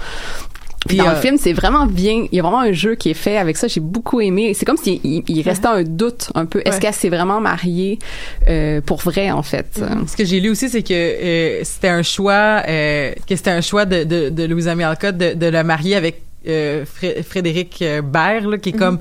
[0.88, 2.26] Puis dans euh, le film, c'est vraiment bien.
[2.32, 3.68] Il y a vraiment un jeu qui est fait avec ça.
[3.68, 4.52] J'ai beaucoup aimé.
[4.52, 6.60] C'est comme s'il il, il restait un doute un peu.
[6.64, 6.80] Est-ce Ouais.
[6.80, 8.00] qu'elle s'est vraiment mariée
[8.48, 9.80] euh, pour vrai en fait?
[10.08, 13.60] Ce que j'ai lu aussi, c'est que euh, c'était un choix, euh, que c'était un
[13.60, 18.46] choix de, de, de Louisa May Alcott de, de la marier avec Fré- Frédéric Baird,
[18.46, 18.78] là, qui est Mhm.
[18.80, 18.98] comme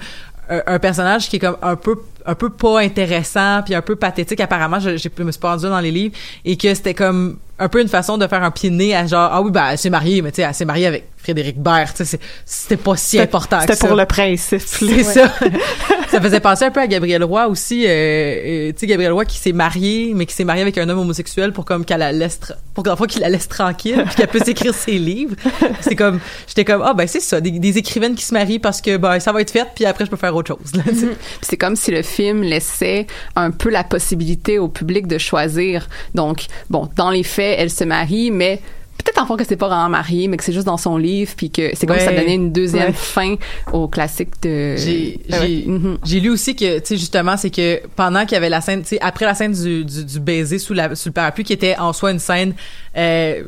[0.52, 1.96] un, un personnage qui est comme un peu
[2.28, 5.64] un peu pas intéressant puis un peu pathétique apparemment je, je me suis pas rendue
[5.66, 6.14] dans les livres
[6.46, 9.06] et que c'était comme un peu une façon de faire un pied de nez à
[9.06, 11.60] genre ah oui ben elle s'est mariée mais tu sais elle s'est mariée avec Frédéric
[11.60, 14.60] Baird tu sais c'était pas si important C'était pour le principe.
[14.60, 15.32] c'est ça.
[16.10, 17.86] ça faisait penser un peu à Gabriel Roy aussi.
[17.86, 20.90] Euh, euh, tu sais, Gabriel Roy qui s'est marié, mais qui s'est marié avec un
[20.90, 24.04] homme homosexuel pour comme qu'elle la laisse, tra- pour qu'en fois qu'il la laisse tranquille,
[24.08, 25.36] puis qu'elle puisse écrire ses livres.
[25.80, 28.82] C'est comme, j'étais comme, ah ben c'est ça, des, des écrivaines qui se marient parce
[28.82, 30.72] que ben ça va être fait, puis après je peux faire autre chose.
[30.84, 31.08] Puis
[31.42, 35.88] c'est comme si le film laissait un peu la possibilité au public de choisir.
[36.16, 38.60] Donc, bon, dans les faits, elle se marie, mais
[38.98, 41.34] peut-être en fond que c'est pas vraiment marié, mais que c'est juste dans son livre,
[41.36, 42.20] puis que c'est comme si ça Ouais.
[42.20, 42.94] donnait une deuxième Ouais.
[42.94, 43.36] fin
[43.74, 44.76] au classique de...
[44.78, 45.66] J'ai Ah ouais.
[46.04, 48.82] j'ai lu aussi que tu sais justement c'est que pendant qu'il y avait la scène
[48.84, 51.54] tu sais après la scène du, du, du baiser sous la sous le parapluie qui
[51.54, 52.54] était en soi une scène
[52.96, 53.42] euh,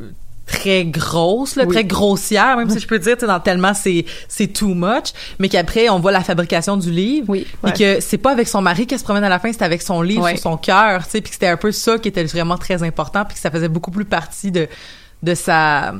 [0.46, 1.74] très grosse là, Oui.
[1.74, 5.88] très grossière même si je peux dire dans tellement c'est c'est too much mais qu'après
[5.88, 8.98] on voit la fabrication du livre oui et que c'est pas avec son mari qu'elle
[8.98, 10.32] se promène à la fin c'est avec son livre Ouais.
[10.36, 12.82] sur son cœur tu sais puis que c'était un peu ça qui était vraiment très
[12.82, 14.68] important puis que ça faisait beaucoup plus partie de
[15.22, 15.94] de sa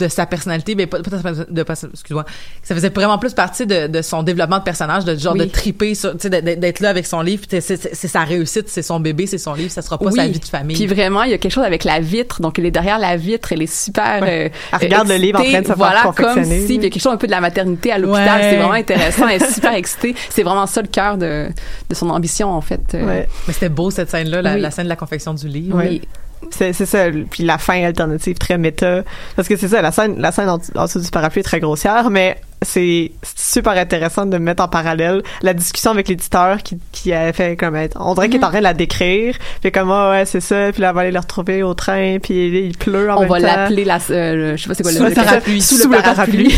[0.00, 2.24] de sa personnalité, mais pas, pas de, excuse-moi,
[2.62, 5.40] ça faisait vraiment plus partie de, de son développement de personnage, de genre Oui.
[5.40, 8.68] de triper, sur- tu sais, d'être là avec son livre, c'est c'est- c'est sa réussite,
[8.68, 10.76] c'est son bébé, c'est son livre, ça sera pas sa vie de famille.
[10.76, 12.40] Puis vraiment, il y a quelque chose avec la vitre.
[12.40, 14.22] Donc, elle est derrière la vitre, elle est super.
[14.22, 14.46] Ouais.
[14.46, 16.66] euh, Elle regarde le livre en train de se faire voilà, comme confectionner.
[16.66, 18.40] si il y a quelque chose un peu de la maternité à l'hôpital.
[18.40, 18.50] Ouais.
[18.50, 19.28] C'est vraiment intéressant.
[19.28, 20.14] Elle est super excitée.
[20.30, 21.48] C'est vraiment ça le cœur de,
[21.88, 22.80] de son ambition, en fait.
[22.94, 23.04] euh.
[23.06, 23.28] Ouais.
[23.46, 24.60] Mais c'était beau cette scène-là, la, Oui.
[24.60, 25.76] la scène de la confection du livre.
[25.78, 26.00] Oui.
[26.50, 27.06] C'est, ça.
[27.30, 29.02] Puis la fin alternative très méta.
[29.36, 31.60] Parce que c'est ça, la scène, la scène en, en dessous du parapluie est très
[31.60, 37.12] grossière, mais c'est super intéressant de mettre en parallèle la discussion avec l'éditeur qui, qui
[37.12, 39.34] a fait comme on dirait qu'il est en train de la décrire.
[39.62, 40.70] Puis comme, ah ouais, c'est ça.
[40.72, 42.18] Puis là, on va aller le retrouver au train.
[42.22, 44.92] Puis il pleut en On même va l'appeler la, euh, je sais pas c'est quoi
[44.92, 45.62] Sous le parapluie.
[45.62, 46.54] Sous, le parapluie.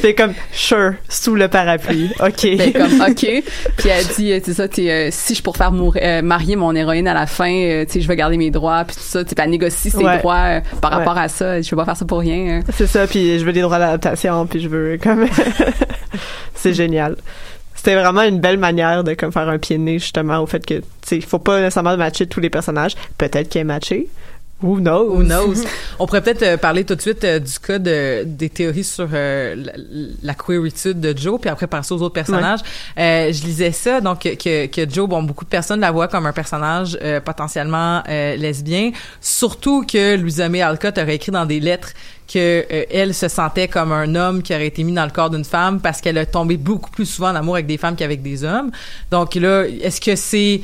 [0.00, 2.10] c'est comme, sure, sous le parapluie.
[2.20, 2.42] OK.
[2.58, 3.26] ben, comme, OK.
[3.76, 6.56] Puis elle dit, euh, c'est ça, t'es, euh, si je pourrais faire mourir, euh, marier
[6.56, 9.24] mon héroïne à la fin, tu sais, je vais garder mes droits, puis tout ça.
[9.24, 10.18] Tu elle négocie ses Ouais.
[10.18, 10.96] droits par Ouais.
[10.98, 11.60] rapport à ça.
[11.60, 12.58] Je vais pas faire ça pour rien.
[12.58, 12.62] euh.
[12.72, 14.68] C'est ça, puis je veux des droits d'adaptation, puis je
[15.02, 15.26] comme
[16.54, 17.16] c'est génial.
[17.74, 20.64] C'était vraiment une belle manière de comme faire un pied de nez justement au fait
[20.64, 24.08] que tu sais, faut pas nécessairement matcher tous les personnages, peut-être qu'il est matché.
[24.62, 25.10] Who knows?
[25.10, 25.64] Who knows?
[25.98, 29.08] On pourrait peut-être euh, parler tout de suite euh, du cas de, des théories sur
[29.12, 29.72] euh, la,
[30.22, 32.60] la queeritude de Joe, puis après passer aux autres personnages.
[32.96, 36.32] Je lisais ça, donc que, que Joe, bon, beaucoup de personnes la voient comme un
[36.32, 41.92] personnage potentiellement lesbien, surtout que Louisa May Alcott aurait écrit dans des lettres
[42.32, 45.30] que euh, elle se sentait comme un homme qui aurait été mis dans le corps
[45.30, 48.22] d'une femme parce qu'elle a tombé beaucoup plus souvent en amour avec des femmes qu'avec
[48.22, 48.70] des hommes.
[49.10, 50.62] Donc là, est-ce que c'est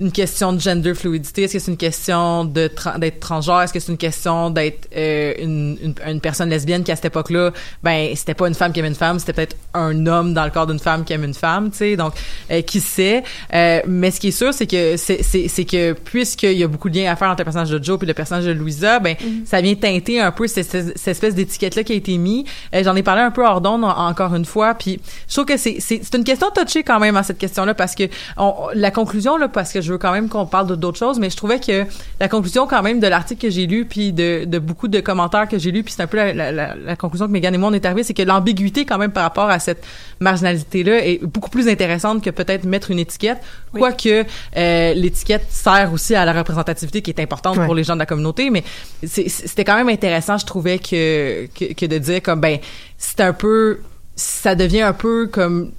[0.00, 1.44] une question de gender fluidité?
[1.44, 3.62] Est-ce que c'est une question de tra- d'être transgenre?
[3.62, 7.04] Est-ce que c'est une question d'être euh, une, une, une personne lesbienne qui à cette
[7.04, 10.44] époque-là, ben c'était pas une femme qui aimait une femme, c'était peut-être un homme dans
[10.44, 11.96] le corps d'une femme qui aime une femme, tu sais?
[11.96, 12.14] Donc
[12.50, 13.22] euh, qui sait?
[13.52, 16.68] Euh, Mais ce qui est sûr, c'est que c'est c'est c'est que puisqu'il y a
[16.68, 18.98] beaucoup de liens à faire entre le personnage de Joe et le personnage de Louisa,
[18.98, 22.44] ben ça vient teinter un peu cette, cette- espèce d'étiquette-là qui a été mise.
[22.74, 25.44] Euh, J'en ai parlé un peu hors d'onde en- encore une fois, puis je trouve
[25.46, 28.04] que c'est c'est c'est une question touchée quand même à cette question-là parce que
[28.36, 31.18] on- la conclusion là, parce que je veux quand même qu'on parle de- d'autres choses,
[31.18, 31.84] mais je trouvais que
[32.20, 35.46] la conclusion quand même de l'article que j'ai lu puis de, de beaucoup de commentaires
[35.48, 37.58] que j'ai lus, puis c'est un peu la, la, la, la conclusion que Megan et
[37.58, 39.84] moi on est arrivés, c'est que l'ambiguïté quand même par rapport à cette
[40.20, 43.38] marginalité-là est beaucoup plus intéressante que peut-être mettre une étiquette,
[43.72, 44.24] quoique
[44.56, 48.06] euh, l'étiquette sert aussi à la représentativité qui est importante pour les gens de la
[48.06, 48.64] communauté, mais
[49.04, 52.58] c'était quand même intéressant, je trouvais que, que, que de dire comme ben
[52.96, 53.80] c'est un peu
[54.16, 55.72] ça devient un peu comme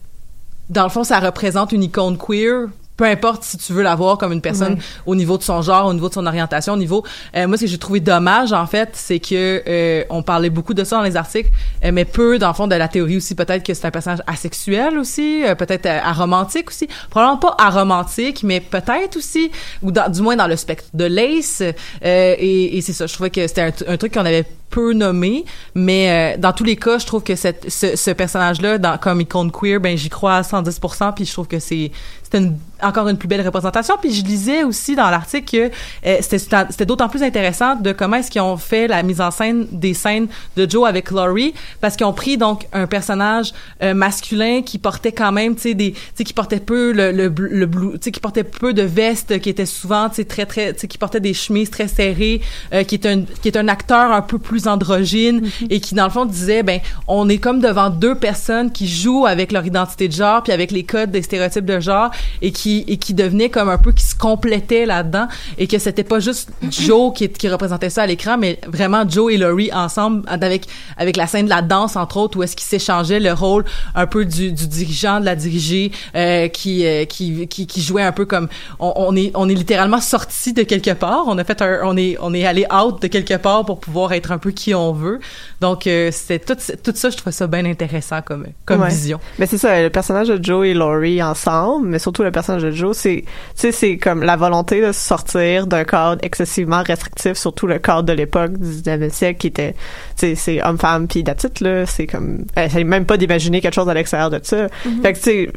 [0.69, 2.67] dans le fond ça représente une icône queer
[2.97, 4.79] peu importe si tu veux la voir comme une personne Ouais.
[5.05, 7.03] au niveau de son genre, au niveau de son orientation, au niveau
[7.35, 10.73] euh, moi ce que j'ai trouvé dommage en fait, c'est que euh, on parlait beaucoup
[10.73, 11.49] de ça dans les articles,
[11.83, 14.21] euh, mais peu dans le fond de la théorie aussi peut-être que c'est un personnage
[14.27, 20.09] asexuel aussi, euh, peut-être euh, aromantique aussi, probablement pas aromantique, mais peut-être aussi ou dans-
[20.11, 21.71] du moins dans le spectre de Lace euh,
[22.01, 25.45] et, et c'est ça, je trouvais que c'était un, un truc qu'on avait peu nommé,
[25.73, 29.21] mais euh, dans tous les cas, je trouve que cette, ce, ce personnage-là, dans, comme
[29.21, 31.91] icône queer, ben j'y crois à 110%, puis je trouve que c'est
[32.23, 33.95] c'était une- encore une plus belle représentation.
[34.01, 35.71] Puis je lisais aussi dans l'article que
[36.07, 36.39] euh, c'était
[36.69, 39.93] c'était d'autant plus intéressant de comment est-ce qu'ils ont fait la mise en scène des
[39.93, 43.53] scènes de Joe avec Laurie, parce qu'ils ont pris donc un personnage
[43.83, 47.11] euh, masculin qui portait quand même, tu sais, des, tu sais, qui portait peu le
[47.11, 50.25] le, le blue, tu sais, qui portait peu de vestes, qui était souvent, tu sais,
[50.25, 52.41] très très, tu sais, qui portait des chemises très serrées,
[52.73, 56.05] euh, qui est un qui est un acteur un peu plus androgyne et qui dans
[56.05, 60.07] le fond disait ben on est comme devant deux personnes qui jouent avec leur identité
[60.07, 63.49] de genre puis avec les codes des stéréotypes de genre et qui et qui devenaient
[63.49, 65.27] comme un peu qui se complétaient là-dedans
[65.57, 69.33] et que c'était pas juste Joe qui qui représentait ça à l'écran mais vraiment Joe
[69.33, 70.65] et Laurie ensemble avec
[70.97, 74.07] avec la scène de la danse entre autres où est-ce qu'ils s'échangeaient le rôle un
[74.07, 78.11] peu du, du dirigeant de la dirigée euh, qui, euh, qui qui qui jouait un
[78.11, 78.47] peu comme
[78.79, 81.25] on, on est on est littéralement sorti de quelque part.
[81.27, 84.13] On a fait un on est on est allé out de quelque part pour pouvoir
[84.13, 85.19] être un peu qui on veut
[85.61, 88.89] donc euh, c'était tout tout ça je trouvais ça bien intéressant comme comme Ouais.
[88.89, 92.63] vision Mais c'est ça, le personnage de Joe et Laurie ensemble, mais surtout le personnage
[92.63, 97.33] de Joe, c'est, tu sais, c'est comme la volonté de sortir d'un cadre excessivement restrictif,
[97.33, 99.77] surtout le cadre de l'époque du 19e siècle qui était, tu
[100.17, 103.93] sais, c'est homme-femme puis it, là, c'est comme, essaye même pas d'imaginer quelque chose à
[103.93, 104.67] l'extérieur de ça.
[104.85, 105.01] Mhm.
[105.01, 105.49] Fait que, tu sais,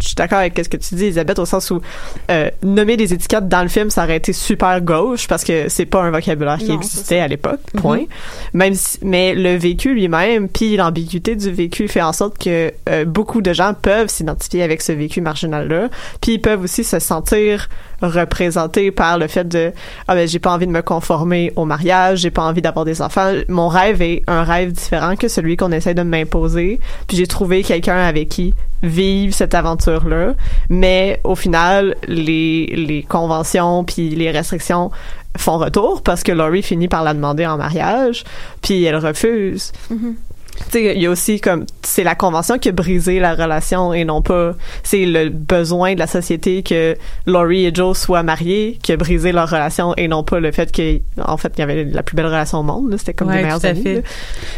[0.00, 1.80] je suis d'accord avec ce que tu dis, Elisabeth, au sens où
[2.30, 5.86] euh, nommer des étiquettes dans le film, ça aurait été super gauche parce que c'est
[5.86, 8.04] pas un vocabulaire qui Non, existait à l'époque, point.
[8.52, 13.04] Même si, mais le vécu lui-même, puis l'ambiguïté du vécu fait en sorte que euh,
[13.04, 15.88] beaucoup de gens peuvent s'identifier avec ce vécu marginal-là,
[16.20, 17.68] puis ils peuvent aussi se sentir
[18.02, 19.72] représentés par le fait de
[20.08, 23.02] ah ben j'ai pas envie de me conformer au mariage, j'ai pas envie d'avoir des
[23.02, 23.32] enfants.
[23.48, 26.80] Mon rêve est un rêve différent que celui qu'on essaie de m'imposer.
[27.08, 30.34] Puis j'ai trouvé quelqu'un avec qui vivre cette aventure-là,
[30.68, 34.90] mais au final les les conventions puis les restrictions
[35.38, 38.24] font retour parce que Laurie finit par la demander en mariage,
[38.62, 39.72] puis elle refuse.
[39.88, 39.94] Sais,
[40.74, 44.22] il y a aussi comme c'est la convention qui a brisé la relation et non
[44.22, 44.52] pas
[44.82, 46.96] c'est le besoin de la société que
[47.26, 50.72] Laurie et Joe soient mariés qui a brisé leur relation et non pas le fait
[50.72, 53.38] que en fait il y avait la plus belle relation au monde c'était comme Ouais,
[53.38, 54.04] des meilleurs amis fait.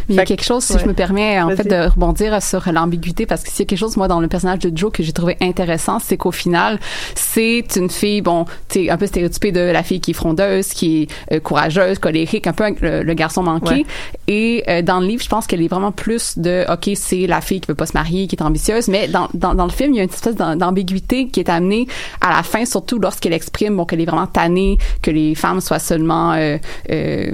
[0.09, 0.79] il y a quelque chose, si ouais.
[0.81, 3.79] je me permets, en fait, de rebondir sur l'ambiguïté, parce que s'il y a quelque
[3.79, 6.79] chose, moi, dans le personnage de Joe que j'ai trouvé intéressant, c'est qu'au final,
[7.15, 10.69] c'est une fille, bon, tu sais, un peu stéréotypée de la fille qui est frondeuse,
[10.69, 13.75] qui est euh, courageuse, colérique, un peu le, le garçon manqué.
[13.75, 13.87] Ouais.
[14.27, 17.41] Et euh, dans le livre, je pense qu'elle est vraiment plus de, OK, c'est la
[17.41, 19.95] fille qui veut pas se marier, qui est ambitieuse, mais dans, dans, dans le film,
[19.95, 21.87] il y a une espèce d'am- d'ambiguïté qui est amenée
[22.21, 25.79] à la fin, surtout lorsqu'elle exprime, bon, qu'elle est vraiment tannée, que les femmes soient
[25.79, 26.33] seulement...
[26.33, 26.59] Euh,
[26.91, 27.31] euh,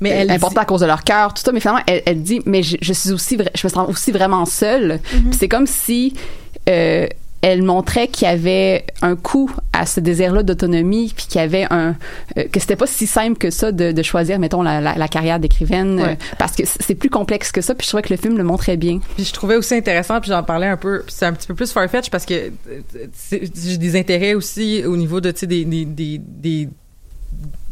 [0.00, 1.52] Mais elle importantes à cause de leur cœur, tout ça.
[1.52, 4.44] Mais finalement, elle, elle dit, mais je, je suis aussi, je me sens aussi vraiment
[4.46, 5.00] seule.
[5.08, 6.14] Puis c'est comme si
[6.68, 7.06] euh,
[7.42, 11.66] elle montrait qu'il y avait un coût à ce désir-là d'autonomie, puis qu'il y avait
[11.70, 11.96] un
[12.38, 15.08] euh, que c'était pas si simple que ça de, de choisir, mettons, la, la, la
[15.08, 17.74] carrière d'écrivaine, euh, parce que c'est plus complexe que ça.
[17.74, 19.00] Puis je trouvais que le film le montrait bien.
[19.16, 21.72] Puis je trouvais aussi intéressant, puis j'en parlais un peu, c'est un petit peu plus
[21.72, 25.84] farfetch parce que euh, j'ai des intérêts aussi au niveau de, tu sais, des, des,
[25.84, 26.68] des, des-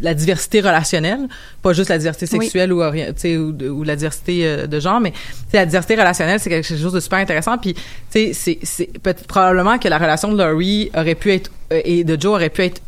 [0.01, 1.29] la diversité relationnelle,
[1.63, 2.45] pas juste la diversité Oui.
[2.45, 2.83] sexuelle ou,
[3.17, 5.13] sais, ou, de- ou la diversité euh, de genre, mais
[5.53, 7.59] la diversité relationnelle, c'est quelque chose de super intéressant.
[7.59, 7.81] Puis, tu
[8.11, 12.05] sais, c'est- c'est peut-être probablement que la relation de Laurie aurait pu être, euh, et
[12.05, 12.81] de Joe aurait pu être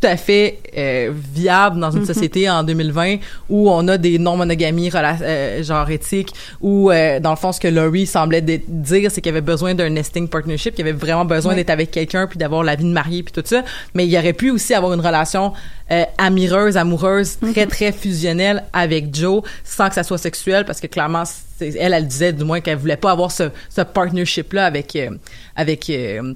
[0.00, 2.06] tout à fait euh, viable dans une Mhm.
[2.06, 3.16] société en 2020
[3.48, 7.68] où on a des non-monogamies euh, genre éthiques où euh, dans le fond ce que
[7.68, 11.24] Laurie semblait dire c'est qu'il y avait besoin d'un nesting partnership qu'il y avait vraiment
[11.24, 13.64] besoin d'être avec quelqu'un puis d'avoir la vie de marié puis tout ça.
[13.94, 15.52] Mais il y aurait pu aussi avoir une relation
[15.90, 20.86] euh, amireuse amoureuse très très fusionnelle avec Joe sans que ça soit sexuel parce que
[20.86, 21.24] clairement
[21.60, 25.10] elle elle disait du moins qu'elle voulait pas avoir ce, ce partnership là avec euh,
[25.56, 26.34] avec euh,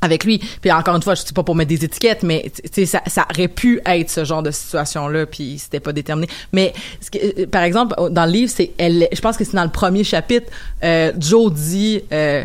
[0.00, 0.38] avec lui.
[0.60, 2.50] Puis encore une fois, je sais pas pour mettre des étiquettes, mais
[2.86, 6.28] ça, ça aurait pu être ce genre de situation-là, puis c'était pas déterminé.
[6.52, 9.08] Mais ce euh, par exemple, dans le livre, c'est elle.
[9.12, 10.50] Je pense que c'est dans le premier chapitre.
[10.84, 12.02] euh, Joe dit.
[12.12, 12.44] Euh,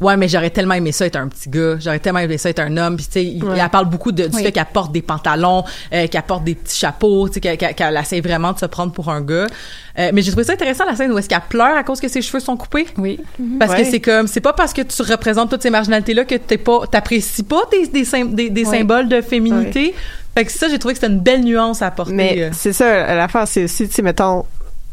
[0.00, 1.76] Ouais, mais j'aurais tellement aimé ça être un petit gars.
[1.80, 2.96] J'aurais tellement aimé ça être un homme.
[2.96, 3.58] Puis tu sais, il- Ouais.
[3.60, 4.42] elle parle beaucoup de, du Oui.
[4.44, 7.96] fait qu'elle porte des pantalons, euh, qu'elle porte des petits chapeaux, tu sais, qu'elle, qu'elle-
[7.96, 9.46] essaie vraiment de se prendre pour un gars.
[9.98, 12.06] Euh, mais j'ai trouvé ça intéressant la scène où est-ce qu'elle pleure à cause que
[12.06, 12.86] ses cheveux sont coupés.
[12.96, 13.18] Oui.
[13.58, 13.82] Parce Ouais.
[13.82, 16.86] que c'est comme, c'est pas parce que tu représentes toutes ces marginalités-là que t'es pas,
[16.88, 18.78] t'apprécies pas des, des, sym- des, des Ouais.
[18.78, 19.94] symboles de féminité.
[20.36, 22.12] Fait que ça, j'ai trouvé que c'était une belle nuance à apporter.
[22.12, 22.50] Mais euh.
[22.52, 24.44] c'est ça, l'affaire, c'est aussi, tu sais, mettons,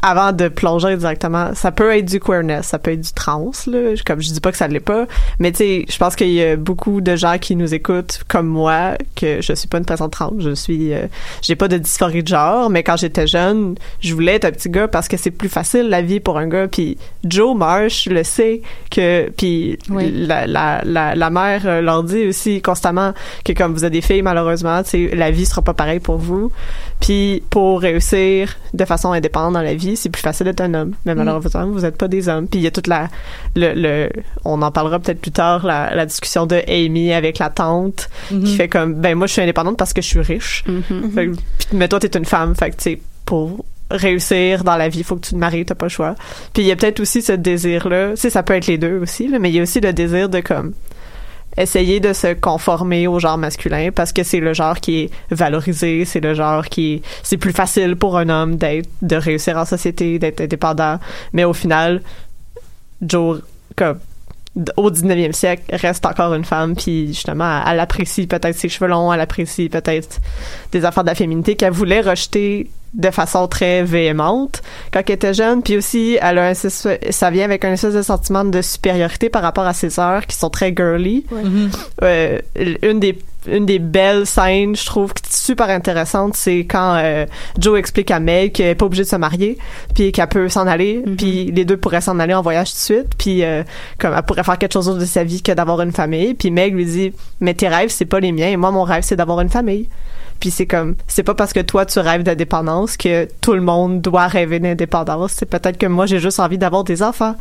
[0.02, 3.94] avant de plonger directement, ça peut être du queerness, ça peut être du trans, là.
[4.06, 5.06] Comme je dis pas que ça l'est pas,
[5.38, 8.46] mais tu sais, je pense qu'il y a beaucoup de gens qui nous écoutent, comme
[8.46, 11.06] moi, que je suis pas une personne trans, je suis, euh,
[11.42, 14.68] j'ai pas de dysphorie de genre, mais quand j'étais jeune, je voulais être un petit
[14.70, 18.22] gars parce que c'est plus facile la vie pour un gars, puis Joe Marsh le
[18.22, 20.12] sait que, puis Oui.
[20.14, 23.12] la, la, la, la mère euh, leur dit aussi constamment
[23.44, 26.18] que comme vous êtes des filles, malheureusement, tu sais, la vie sera pas pareille pour
[26.18, 26.52] vous.
[27.00, 30.92] Puis pour réussir de façon indépendante dans la vie, c'est plus facile d'être un homme.
[31.04, 32.46] Mais malheureusement, vous êtes pas des hommes.
[32.46, 33.08] Puis il y a toute la,
[33.54, 34.10] le, le
[34.44, 38.56] on en parlera peut-être plus tard, la, la discussion de Amy avec la tante qui
[38.56, 40.64] fait comme, ben moi je suis indépendante parce que je suis riche.
[40.68, 41.10] Mhm.
[41.12, 44.76] Fait que- puis, mais toi t'es une femme, fait que tu sais pour réussir dans
[44.76, 46.14] la vie, il faut que tu te maries, t'as pas le choix.
[46.52, 48.98] Puis il y a peut-être aussi ce désir-là, tu sais, ça peut être les deux
[49.00, 50.72] aussi, là, mais il y a aussi le désir de comme
[51.56, 56.04] essayer de se conformer au genre masculin parce que c'est le genre qui est valorisé,
[56.04, 59.64] c'est le genre qui est, c'est plus facile pour un homme d'être, de réussir en
[59.64, 60.98] société, d'être indépendant.
[61.32, 62.02] Mais au final,
[63.02, 63.40] Joe,
[63.74, 63.98] comme,
[64.76, 68.88] au 19e siècle, reste encore une femme, puis justement, elle, elle apprécie peut-être ses cheveux
[68.88, 70.20] longs, elle apprécie peut-être
[70.72, 74.62] des affaires de la féminité qu'elle voulait rejeter de façon très véhémente
[74.92, 78.02] quand elle était jeune, puis aussi elle a un, ça vient avec un espèce de
[78.02, 81.24] sentiment de supériorité par rapport à ses sœurs qui sont très girly.
[81.30, 81.70] Mhm.
[82.02, 82.38] Euh,
[82.82, 83.18] une des
[83.48, 87.26] une des belles scènes, je trouve, qui est super intéressante, c'est quand euh,
[87.58, 89.58] Joe explique à Meg qu'elle est pas obligée de se marier,
[89.94, 92.80] puis qu'elle peut s'en aller, puis les deux pourraient s'en aller en voyage tout de
[92.80, 93.62] suite, puis euh,
[93.98, 96.50] comme elle pourrait faire quelque chose d'autre de sa vie que d'avoir une famille, puis
[96.50, 99.16] Meg lui dit mais tes rêves c'est pas les miens, et moi mon rêve c'est
[99.16, 99.88] d'avoir une famille.
[100.40, 104.02] Puis c'est comme, c'est pas parce que toi tu rêves d'indépendance que tout le monde
[104.02, 105.32] doit rêver d'indépendance.
[105.32, 107.34] C'est peut-être que moi j'ai juste envie d'avoir des enfants.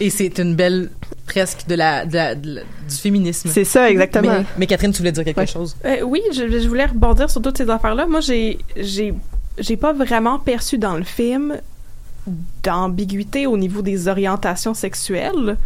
[0.00, 0.90] Et c'est une belle
[1.26, 3.50] presque de la, de la- de la- du féminisme.
[3.52, 4.32] C'est ça, exactement.
[4.38, 5.76] Mais, mais Catherine, tu voulais dire quelque chose?
[5.84, 8.06] Euh, oui, je, je voulais rebondir sur toutes ces affaires-là.
[8.06, 9.12] Moi, j'ai, j'ai,
[9.58, 11.58] j'ai pas vraiment perçu dans le film
[12.62, 15.56] d'ambiguïté au niveau des orientations sexuelles,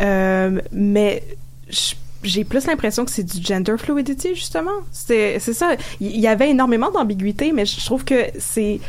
[0.00, 1.24] Euh, mais
[1.68, 4.70] je- j'ai plus l'impression que c'est du gender fluidity justement.
[4.92, 5.76] C'est, ça.
[6.00, 8.80] Il y, y avait énormément d'ambiguïté, mais je trouve que c'est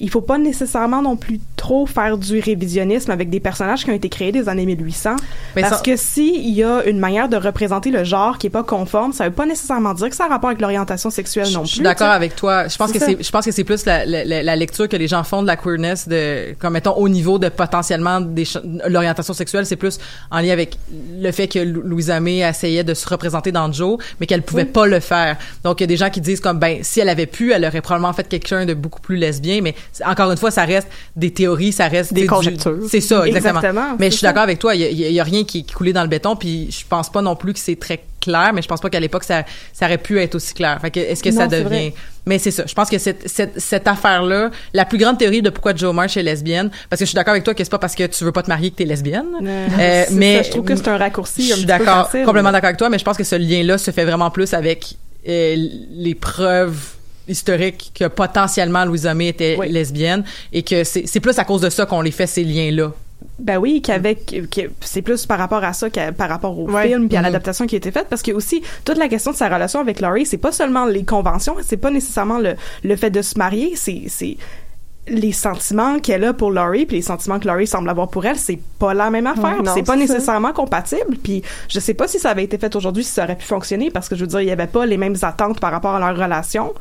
[0.00, 3.94] il faut pas nécessairement non plus trop faire du révisionnisme avec des personnages qui ont
[3.94, 5.16] été créés des années 1800.
[5.56, 8.50] Mais parce ça- que s'il y a une manière de représenter le genre qui est
[8.50, 11.60] pas conforme, ça veut pas nécessairement dire que ça a rapport avec l'orientation sexuelle non
[11.60, 11.68] plus.
[11.68, 12.68] Je suis d'accord avec toi.
[12.68, 14.96] Je pense que C'est je pense que c'est plus la, la, la- la lecture que
[14.96, 18.44] les gens font de la queerness de, comme mettons, au niveau de potentiellement des,
[18.88, 19.98] l'orientation sexuelle, c'est plus
[20.30, 20.78] en lien avec
[21.20, 24.64] le fait que Lou- Louisa May essayait de se représenter dans Joe, mais qu'elle pouvait
[24.64, 25.36] pas le faire.
[25.64, 27.64] Donc, il y a des gens qui disent comme, ben, si elle avait pu, elle
[27.64, 29.74] aurait probablement fait quelqu'un de beaucoup plus lesbien, mais
[30.04, 32.76] encore une fois, ça reste des théories, ça reste Des conjectures.
[32.88, 33.60] C'est ça, exactement.
[33.60, 35.92] Exactement, mais je suis d'accord avec toi, il y y a- rien qui est coulé
[35.92, 38.68] dans le béton, puis je pense pas non plus que c'est très clair, mais je
[38.68, 40.78] pense pas qu'à l'époque ça, ça aurait pu être aussi clair.
[40.80, 41.92] Fait que est-ce que ça Non, devient.
[42.26, 42.64] Mais c'est ça.
[42.66, 46.16] Je pense que cette, cette, cette affaire-là, la plus grande théorie de pourquoi Joe Marsh
[46.16, 48.24] est lesbienne, parce que je suis d'accord avec toi que c'est pas parce que tu
[48.24, 49.26] veux pas te marier que t'es lesbienne.
[49.42, 52.76] Euh, mais ça, je trouve que c'est un raccourci Je suis d'accord, complètement d'accord avec
[52.76, 54.96] toi, mais je pense que ce lien-là se fait vraiment plus avec
[55.28, 55.56] euh,
[55.90, 56.78] les preuves
[57.28, 61.70] historiques que potentiellement Louisa May était lesbienne et que c'est c'est plus à cause de
[61.70, 62.92] ça qu'on les fait ces liens-là.
[63.40, 66.86] Ben oui, qu'avec que c'est plus par rapport à ça que par rapport au Ouais.
[66.88, 67.26] film puis à Mhm.
[67.26, 70.00] l'adaptation qui a été faite parce que aussi toute la question de sa relation avec
[70.00, 72.54] Laurie, c'est pas seulement les conventions, c'est pas nécessairement le
[72.84, 74.36] le fait de se marier, c'est c'est
[75.10, 78.36] les sentiments qu'elle a pour Laurie puis les sentiments que Laurie semble avoir pour elle,
[78.36, 79.98] c'est pas la même affaire, Ouais, c'est pas ça.
[79.98, 83.36] nécessairement compatible puis je sais pas si ça avait été fait aujourd'hui si ça aurait
[83.36, 85.72] pu fonctionner parce que je veux dire il y avait pas les mêmes attentes par
[85.72, 86.72] rapport à leur relation.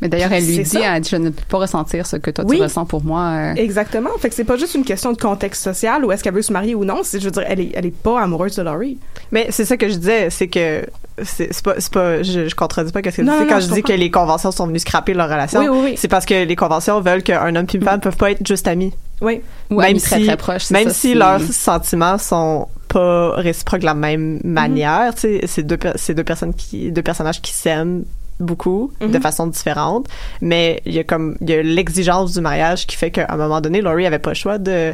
[0.00, 2.44] Mais d'ailleurs, elle lui dit, elle dit, je ne peux pas ressentir ce que toi
[2.48, 2.56] Oui.
[2.56, 3.20] tu ressens pour moi.
[3.22, 3.54] euh.
[3.56, 4.10] Exactement.
[4.18, 6.52] Fait que c'est pas juste une question de contexte social ou est-ce qu'elle veut se
[6.52, 7.00] marier ou non.
[7.02, 8.98] C'est, je veux dire, elle est, elle est pas amoureuse de Laurie.
[9.30, 10.84] Mais c'est ça que je disais, c'est que
[11.22, 13.46] c'est c'est pas, c'est pas, je, je contredis pas ce que tu Non, dis non,
[13.46, 15.60] quand non, je, je dis que les conventions sont venues scraper leur relation.
[15.60, 15.94] Oui, oui, oui.
[15.98, 18.66] C'est parce que les conventions veulent qu'un homme et une femme peuvent pas être juste
[18.68, 18.92] amis.
[19.20, 19.42] Oui.
[19.70, 23.80] Ou amis très, très proches, c'est Même ça, si c'est- leurs sentiments sont pas réciproques
[23.80, 28.04] de la même manière, tu sais, c'est deux, deux personnes qui, deux personnages qui s'aiment
[28.40, 29.20] beaucoup de Mhm.
[29.20, 30.06] façon différente,
[30.40, 33.36] mais il y a comme il y a l'exigence du mariage qui fait qu'à un
[33.36, 34.92] moment donné, Laurie avait pas le choix de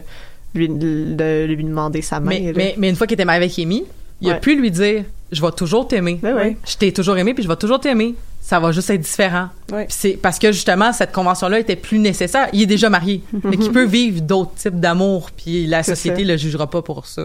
[0.55, 2.30] lui de lui demander sa main.
[2.30, 3.84] Mais, mais, mais une fois qu'il était marié avec Amy,
[4.20, 4.40] il a Ouais.
[4.40, 6.20] pu lui dire Je vais toujours t'aimer.
[6.22, 8.14] Je t'ai toujours aimé, puis je vais toujours t'aimer.
[8.40, 9.49] Ça va juste être différent.
[9.88, 12.49] C'est parce que justement, cette convention-là était plus nécessaire.
[12.53, 13.22] Il est déjà marié.
[13.44, 16.28] mais qui peut vivre d'autres types d'amour, puis la société ça.
[16.32, 17.24] le jugera pas pour ça.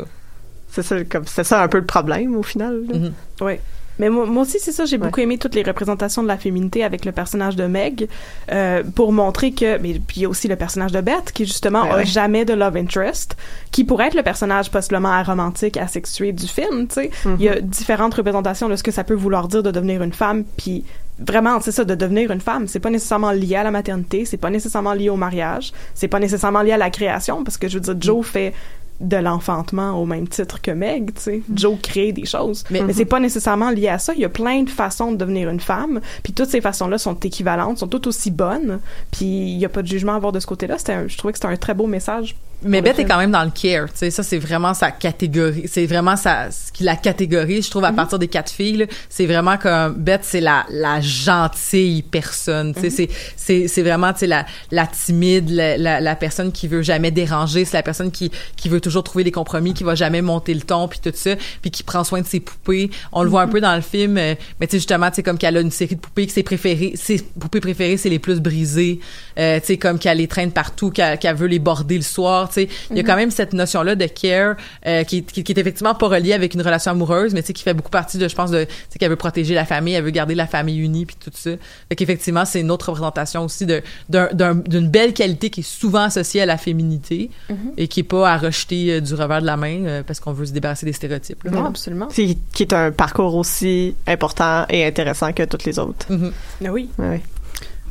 [0.71, 2.81] C'est ça comme ça un peu le problème au final.
[2.91, 3.13] Mhm.
[3.41, 3.53] Oui.
[4.01, 5.05] Mais moi, moi aussi, c'est ça, j'ai Ouais.
[5.05, 8.07] beaucoup aimé toutes les représentations de la féminité avec le personnage de Meg,
[8.51, 11.45] euh, pour montrer que, mais puis il y a aussi le personnage de Beth, qui
[11.45, 12.05] justement Ben a ouais.
[12.05, 13.37] jamais de love interest,
[13.71, 17.11] qui pourrait être le personnage possiblement aromantique, asexué du film, tu sais.
[17.25, 17.35] Mhm.
[17.39, 20.13] Il y a différentes représentations de ce que ça peut vouloir dire de devenir une
[20.13, 20.83] femme, puis
[21.19, 22.67] vraiment, c'est ça, de devenir une femme.
[22.67, 26.17] C'est pas nécessairement lié à la maternité, c'est pas nécessairement lié au mariage, c'est pas
[26.19, 28.53] nécessairement lié à la création, parce que je veux dire, Joe fait
[29.01, 31.41] de l'enfantement au même titre que Meg, tu sais.
[31.53, 32.63] Joe crée des choses.
[32.69, 34.13] Mais- Mais, c'est pas nécessairement lié à ça.
[34.13, 35.99] Il y a plein de façons de devenir une femme.
[36.23, 38.79] Puis toutes ces façons-là sont équivalentes, sont toutes aussi bonnes.
[39.11, 40.77] Puis il y a pas de jugement à avoir de ce côté-là.
[40.89, 42.35] Un- je trouvais que c'était un très beau message.
[42.63, 45.63] Mais Beth est quand même dans le care, tu sais, ça c'est vraiment sa catégorie,
[45.67, 49.25] c'est vraiment sa ce qui la catégorie, je trouve à partir des quatre filles, c'est
[49.25, 54.19] vraiment comme Beth c'est la la gentille personne, tu sais, c'est c'est c'est vraiment tu
[54.19, 58.11] sais la la timide, la, la la personne qui veut jamais déranger, c'est la personne
[58.11, 61.11] qui qui veut toujours trouver des compromis, qui va jamais monter le ton puis tout
[61.15, 61.31] ça,
[61.61, 62.91] puis qui prend soin de ses poupées.
[63.11, 65.23] On le voit un peu dans le film, euh, mais tu sais justement, tu sais
[65.23, 68.19] comme qu'elle a une série de poupées que ses préférées, ses poupées préférées c'est les
[68.19, 68.99] plus brisées,
[69.39, 72.50] euh, tu sais comme qu'elle les traîne partout, qu'elle qu'elle veut les border le soir,
[72.53, 75.43] tu sais, il y a quand même cette notion là de care euh, qui, qui,
[75.43, 77.89] qui est effectivement pas reliée avec une relation amoureuse, mais tu sais qui fait beaucoup
[77.89, 80.35] partie de je pense de tu sais qu'elle veut protéger la famille, elle veut garder
[80.35, 81.51] la famille unie puis tout ça.
[81.89, 85.63] Fait qu'effectivement, c'est une autre représentation aussi de d'un- d'un- d'une belle qualité qui est
[85.63, 87.71] souvent associée à la féminité Mhm.
[87.77, 90.33] et qui est pas à rejeter euh, du revers de la main euh, parce qu'on
[90.33, 91.43] veut se débarrasser des stéréotypes.
[91.43, 91.51] là.
[91.51, 92.07] Non, absolument.
[92.11, 96.05] C'est- qui est un parcours aussi important et intéressant que toutes les autres.
[96.11, 96.31] Mhm.
[96.69, 96.89] Oui.
[96.97, 97.09] Ouais.
[97.09, 97.19] Oui,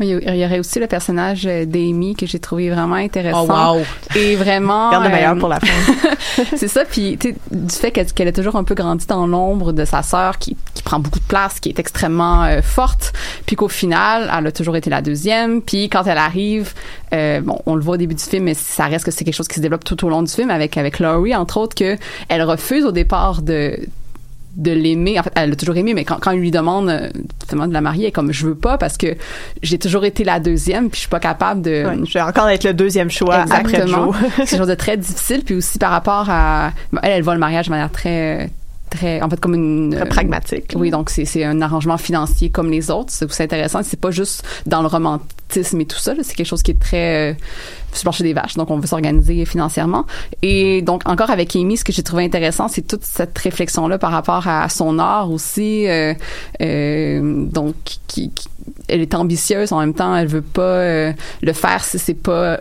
[0.00, 3.74] Il y aurait aussi le personnage euh, d'Amy que j'ai trouvé vraiment intéressant.
[3.74, 3.84] Oh wow.
[4.16, 4.90] Et vraiment.
[4.90, 6.14] Garde le meilleur euh, pour la fin.
[6.56, 6.84] c'est ça.
[6.84, 10.38] Puis, du fait qu'elle qu'elle a toujours un peu grandi dans l'ombre de sa sœur
[10.38, 13.12] qui, qui prend beaucoup de place, qui est extrêmement euh, forte,
[13.46, 15.62] puis qu'au final, elle a toujours été la deuxième.
[15.62, 16.72] Puis quand elle arrive,
[17.12, 19.34] euh, bon, on le voit au début du film, mais ça reste que c'est quelque
[19.34, 21.96] chose qui se développe tout au long du film avec avec Laurie, entre autres, que
[22.28, 23.78] elle refuse au départ de
[24.56, 25.18] de l'aimer.
[25.18, 27.10] En fait, elle l'a toujours aimé, mais quand, quand il lui demande euh,
[27.48, 29.16] finalement de la marier, elle est comme je veux pas parce que
[29.62, 31.84] j'ai toujours été la deuxième, puis je suis pas capable de.
[31.84, 34.12] Ouais, je vais encore être le deuxième choix après Exactement.
[34.12, 34.16] Joe.
[34.30, 36.72] c'est quelque chose de très difficile, puis aussi par rapport à.
[37.02, 38.50] elle, elle voit le mariage de manière très
[38.90, 40.72] très en fait comme une Très pragmatique.
[40.76, 44.42] oui donc c'est c'est un arrangement financier comme les autres c'est intéressant c'est pas juste
[44.66, 47.34] dans le romantisme et tout ça c'est quelque chose qui est très euh,
[47.92, 50.06] sur le marché des vaches donc on veut s'organiser financièrement
[50.42, 53.98] et donc encore avec Amy ce que j'ai trouvé intéressant c'est toute cette réflexion là
[53.98, 56.14] par rapport à son art aussi euh,
[56.60, 57.74] euh, donc
[58.06, 58.48] qui, qui-
[58.88, 61.12] elle est ambitieuse en même temps elle veut pas euh,
[61.42, 62.60] le faire si c'est pas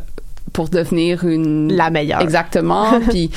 [0.54, 2.22] pour devenir une la meilleure.
[2.22, 3.00] Exactement.
[3.10, 3.30] puis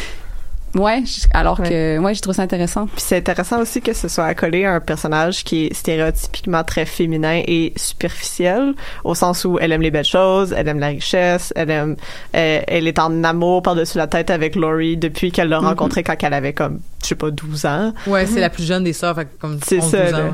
[0.74, 1.02] Ouais,
[1.32, 2.86] alors que ouais, je trouve ça intéressant.
[2.86, 6.86] Puis c'est intéressant aussi que ce soit accolé à un personnage qui est stéréotypiquement très
[6.86, 11.52] féminin et superficiel, au sens où elle aime les belles choses, elle aime la richesse,
[11.56, 11.96] elle aime,
[12.34, 15.66] euh, elle est en amour par-dessus la tête avec Laurie depuis qu'elle l'a Mhm.
[15.66, 17.92] rencontré quand elle avait comme, je sais pas, 12 ans.
[18.06, 20.18] Ouais, c'est la plus jeune des sœurs, comme C'est 11, ça, 12 ans.
[20.24, 20.30] ouais.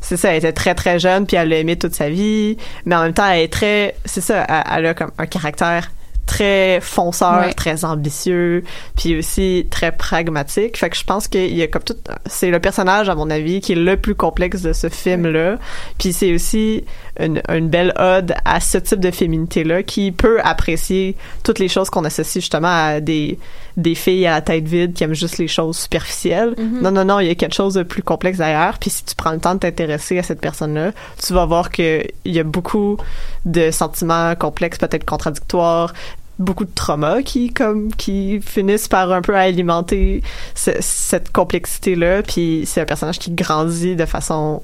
[0.00, 2.96] C'est ça, elle était très très jeune puis elle l'a aimé toute sa vie, mais
[2.96, 5.92] en même temps elle est très, c'est ça, elle, elle a comme un caractère
[6.26, 7.52] très fonceur, Ouais.
[7.52, 8.64] très ambitieux,
[8.96, 10.76] puis aussi très pragmatique.
[10.78, 11.96] Fait que je pense qu'il y a comme tout,
[12.26, 15.58] c'est le personnage à mon avis qui est le plus complexe de ce film-là.
[15.98, 16.84] Puis c'est aussi
[17.20, 21.90] une, une belle ode à ce type de féminité-là qui peut apprécier toutes les choses
[21.90, 23.38] qu'on associe justement à des
[23.76, 26.54] des filles à la tête vide qui aiment juste les choses superficielles.
[26.58, 26.80] Mhm.
[26.82, 28.78] Non, non, non, il y a quelque chose de plus complexe derrière.
[28.78, 30.92] Puis si tu prends le temps de t'intéresser à cette personne-là,
[31.24, 32.96] tu vas voir que il y a beaucoup
[33.44, 35.92] de sentiments complexes, peut-être contradictoires,
[36.38, 40.22] beaucoup de traumas qui comme qui finissent par un peu alimenter
[40.54, 44.62] ce- cette complexité là puis c'est un personnage qui grandit de façon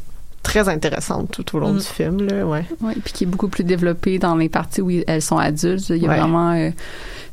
[0.49, 1.79] très intéressante tout au long Mm.
[1.79, 4.91] du film là ouais Ouais, puis qui est beaucoup plus développé dans les parties où
[5.07, 5.91] elles sont adultes.
[5.91, 6.19] Il y a Ouais.
[6.19, 6.71] vraiment, euh,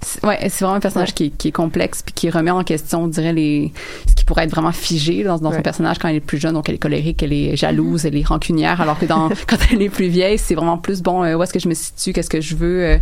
[0.01, 2.63] c'est- ouais, c'est vraiment un personnage qui, est, qui est complexe puis qui remet en
[2.63, 3.71] question, on dirait les,
[4.09, 6.53] ce qui pourrait être vraiment figé dans, dans son personnage quand elle est plus jeune.
[6.53, 9.81] Donc elle est colérique, elle est jalouse, elle est rancunière, alors que dans quand elle
[9.81, 11.23] est plus vieille, c'est vraiment plus bon.
[11.23, 12.83] euh, où est-ce que je me situe, qu'est-ce que je veux.
[12.83, 12.97] euh,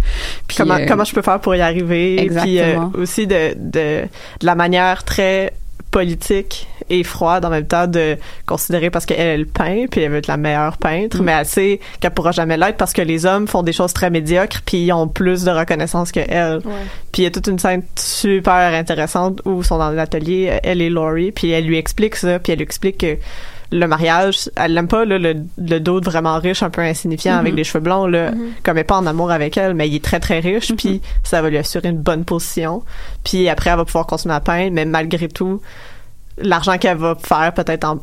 [0.47, 2.91] puis, comment euh, comment je peux faire pour y arriver puis euh, Exactement.
[3.01, 4.03] aussi de, de
[4.41, 5.53] de la manière très
[5.91, 10.17] politique et froide en même temps de considérer parce qu'elle elle peint puis elle veut
[10.17, 11.25] être la meilleure peintre Mm.
[11.25, 14.09] mais elle sait qu'elle pourra jamais l'être parce que les hommes font des choses très
[14.09, 16.59] médiocres puis ils ont plus de reconnaissance que elle
[17.11, 20.81] puis il y a toute une scène super intéressante où ils sont dans l'atelier elle
[20.81, 23.17] et Laurie puis elle lui explique ça puis elle lui explique que
[23.71, 27.55] le mariage, elle l'aime pas là, le, le dude vraiment riche, un peu insignifiant avec
[27.55, 28.51] les cheveux blonds là, Mhm.
[28.61, 31.01] comme elle est pas en amour avec elle, mais il est très très riche, puis
[31.23, 32.84] ça va lui assurer une bonne position.
[33.23, 35.59] Puis après, elle va pouvoir continuer à peindre, mais malgré tout,
[36.38, 37.99] l'argent qu'elle va faire peut-être en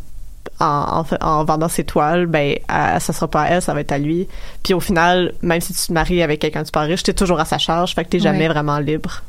[0.59, 3.93] en, en, en vendant ses toiles, ben, ça sera pas à elle, ça va être
[3.93, 4.29] à lui.
[4.63, 7.41] Puis au final, même si tu te maries avec quelqu'un de super riche, t'es toujours
[7.41, 9.23] à sa charge, fait que t'es jamais vraiment libre.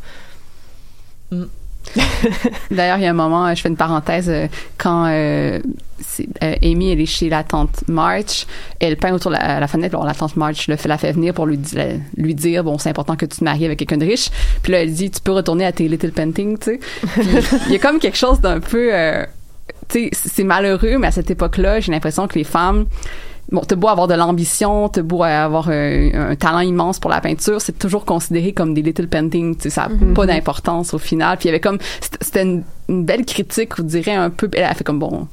[2.71, 4.47] D'ailleurs, il y a un moment, euh, je fais une parenthèse, euh,
[4.77, 5.59] quand euh,
[6.43, 8.45] euh, Amy, elle est chez la tante March,
[8.79, 11.33] elle peint autour de la, la fenêtre, la tante March le fait, la fait venir
[11.33, 13.97] pour lui, di- la- lui dire, bon, c'est important que tu te maries avec quelqu'un
[13.97, 14.29] de riche.
[14.63, 16.79] Puis là, elle dit, tu peux retourner à tes little paintings, tu sais.
[17.67, 19.25] Il y a comme quelque chose d'un peu, euh,
[19.89, 22.85] tu sais, c'est malheureux, mais à cette époque-là, j'ai l'impression que les femmes,
[23.51, 27.19] bon, t'as beau avoir de l'ambition, t'as beau avoir un, un talent immense pour la
[27.19, 30.13] peinture, c'est toujours considéré comme des little paintings, tu sais, ça a Mhm.
[30.13, 31.37] pas d'importance au final.
[31.37, 31.77] Puis il y avait comme,
[32.19, 35.27] c'était- une, une belle critique, on dirait un peu, elle a fait comme bon,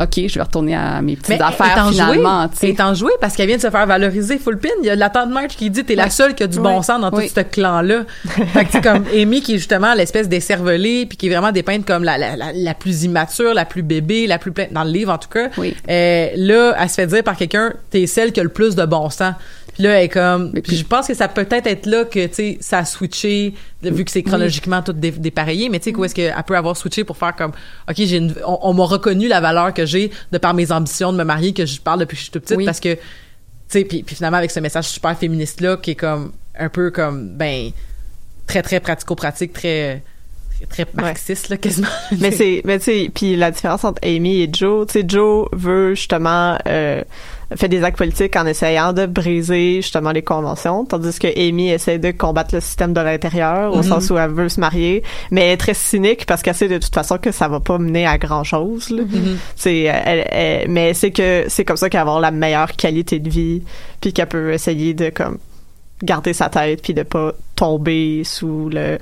[0.00, 3.56] ok, je vais retourner à mes petites Mais affaires finalement, étant joué parce qu'elle vient
[3.56, 4.68] de se faire valoriser full pin.
[4.82, 6.82] Il y a la tante March qui dit t'es la seule qui a du bon
[6.82, 7.26] sens dans Oui.
[7.28, 8.02] tout ce clan-là.
[8.24, 11.84] fait que c'est comme Amy qui est justement l'espèce d'écervelée puis qui est vraiment dépeinte
[11.86, 14.90] comme la, la, la, la plus immature, la plus bébé, la plus pleine dans le
[14.90, 15.48] livre en tout cas.
[15.58, 18.84] Euh, là, elle se fait dire par quelqu'un t'es celle qui a le plus de
[18.84, 19.34] bon sens.
[19.80, 20.52] Puis là, elle est comme.
[20.52, 23.54] Puis je pense que ça peut peut-être être là que, tu sais, ça a switché,
[23.82, 26.76] vu que c'est chronologiquement tout dé- dépareillé, mais tu sais, où est-ce qu'elle peut avoir
[26.76, 27.52] switché pour faire comme,
[27.88, 31.12] OK, j'ai une, on, on m'a reconnu la valeur que j'ai de par mes ambitions
[31.14, 32.66] de me marier, que je parle depuis que je suis toute petite, Oui.
[32.66, 33.00] parce que, tu
[33.68, 37.30] sais, puis, puis finalement, avec ce message super féministe-là, qui est comme, un peu comme,
[37.30, 37.70] ben,
[38.46, 40.02] très, très pratico-pratique, très,
[40.68, 41.88] très marxiste, là, quasiment.
[42.20, 45.48] mais c'est mais tu sais puis la différence entre Amy et Joe tu sais Joe
[45.54, 47.02] veut justement euh,
[47.56, 51.98] fait des actes politiques en essayant de briser justement les conventions tandis que Amy essaie
[51.98, 53.82] de combattre le système de l'intérieur au Mhm.
[53.82, 56.78] sens où elle veut se marier mais elle est très cynique parce qu'elle sait de
[56.78, 59.02] toute façon que ça va pas mener à grand chose là.
[59.02, 59.38] Mhm.
[59.56, 63.18] c'est elle, elle- mais c'est que c'est comme ça qu'elle va avoir la meilleure qualité
[63.18, 63.62] de vie
[64.00, 65.38] puis qu'elle peut essayer de comme
[66.02, 68.98] garder sa tête puis de pas tomber sous le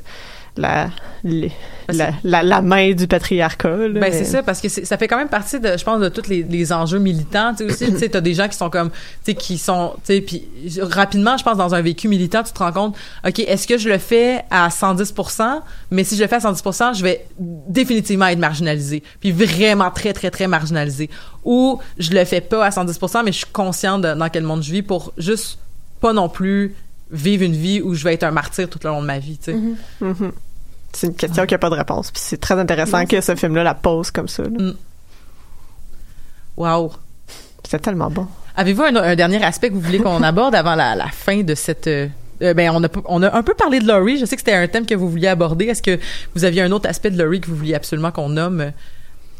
[0.58, 0.90] la
[1.24, 1.50] les-
[1.90, 5.08] la, la, la main du patriarcat là, Ben mais- c'est ça parce que ça fait
[5.08, 7.94] quand même partie de je pense de tous les, les enjeux militants tu sais aussi
[7.98, 10.46] tu t'as des gens qui sont comme tu sais qui sont tu sais puis
[10.82, 12.96] rapidement je pense dans un vécu militant tu te rends compte
[13.26, 16.94] ok est-ce que je le fais à 110% mais si je le fais à 110%
[16.96, 21.08] je vais définitivement être marginalisé puis vraiment très très très marginalisé.
[21.44, 24.62] Ou je le fais pas à 110% mais je suis consciente de dans quel monde
[24.62, 25.58] je vis pour juste
[26.00, 26.74] pas non plus
[27.10, 29.38] vivre une vie où je vais être un martyr tout le long de ma vie
[29.38, 29.58] tu sais.
[30.02, 30.32] Mhm.
[30.92, 32.10] C'est une question qui a pas de réponse.
[32.10, 34.42] Puis c'est très intéressant Non, que ce film-là la pose comme ça.
[34.44, 34.72] là.
[36.56, 36.92] Wow.
[37.68, 38.26] C'est tellement bon.
[38.56, 41.54] Avez-vous un, un dernier aspect que vous voulez qu'on aborde avant la, la fin de
[41.54, 41.86] cette...
[41.86, 42.08] euh,
[42.42, 44.18] euh, ben, on a, on a un peu parlé de Laurie.
[44.18, 45.66] Je sais que c'était un thème que vous vouliez aborder.
[45.66, 45.98] Est-ce que
[46.34, 48.60] vous aviez un autre aspect de Laurie que vous vouliez absolument qu'on nomme?
[48.60, 48.70] euh,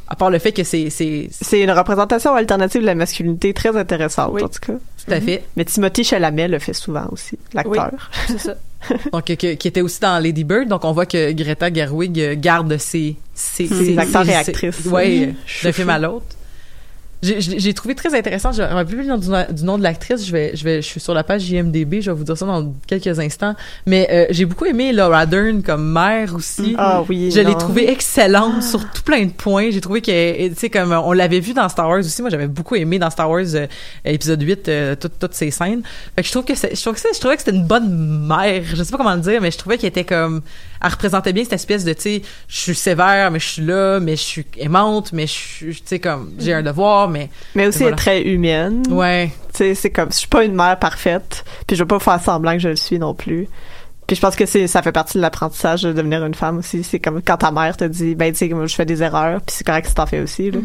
[0.09, 0.90] À part le fait que c'est...
[0.90, 4.72] C'est une représentation alternative de la masculinité très intéressante, en tout cas.
[4.74, 5.44] Tout à fait.
[5.57, 8.11] Mais Timothy Chalamet le fait souvent aussi, l'acteur.
[8.28, 8.55] c'est ça.
[9.12, 10.68] donc que- qui était aussi dans Lady Bird.
[10.68, 14.84] Donc on voit que Greta Gerwig garde ses ses, Ses acteurs et actrices.
[14.84, 15.34] Mhm.
[15.64, 16.26] d'un film à l'autre.
[17.22, 18.52] J'ai- trouvé très intéressant.
[18.52, 20.24] Je me rappelle plus le nom du, du nom de l'actrice.
[20.26, 22.00] Je vais, je vais, je suis sur la page IMDb.
[22.00, 23.54] Je vais vous dire ça dans quelques instants.
[23.86, 26.74] Mais euh, j'ai beaucoup aimé Laura Dern comme mère aussi.
[26.78, 29.70] Ah oui, Je l'ai trouvée excellente sur tout plein de points.
[29.70, 32.22] J'ai trouvé que, tu sais, comme on l'avait vu dans Star Wars aussi.
[32.22, 33.66] Moi, j'avais beaucoup aimé dans Star Wars euh,
[34.04, 35.82] épisode 8 euh, toutes, toutes ces scènes.
[36.14, 38.62] Fait que je trouve que je trouve que je trouvais que c'était une bonne mère.
[38.64, 40.40] Je sais pas comment le dire, mais je trouvais qu'elle était comme,
[40.82, 44.00] elle représentait bien cette espèce de, tu sais, je suis sévère, mais je suis là,
[44.00, 47.30] mais je suis aimante, mais je suis, tu sais, comme, j'ai un devoir, mais.
[47.54, 47.90] Mais aussi voilà.
[47.90, 48.82] elle est très humaine.
[48.90, 49.32] Ouais.
[49.52, 52.20] Tu sais, c'est comme, je suis pas une mère parfaite, puis je veux pas faire
[52.22, 53.48] semblant que je le suis non plus.
[54.06, 56.82] Puis je pense que c'est, ça fait partie de l'apprentissage de devenir une femme aussi.
[56.82, 59.54] C'est comme quand ta mère te dit, ben tu sais, je fais des erreurs, puis
[59.54, 60.50] c'est correct si t'en fais aussi.
[60.50, 60.60] Là.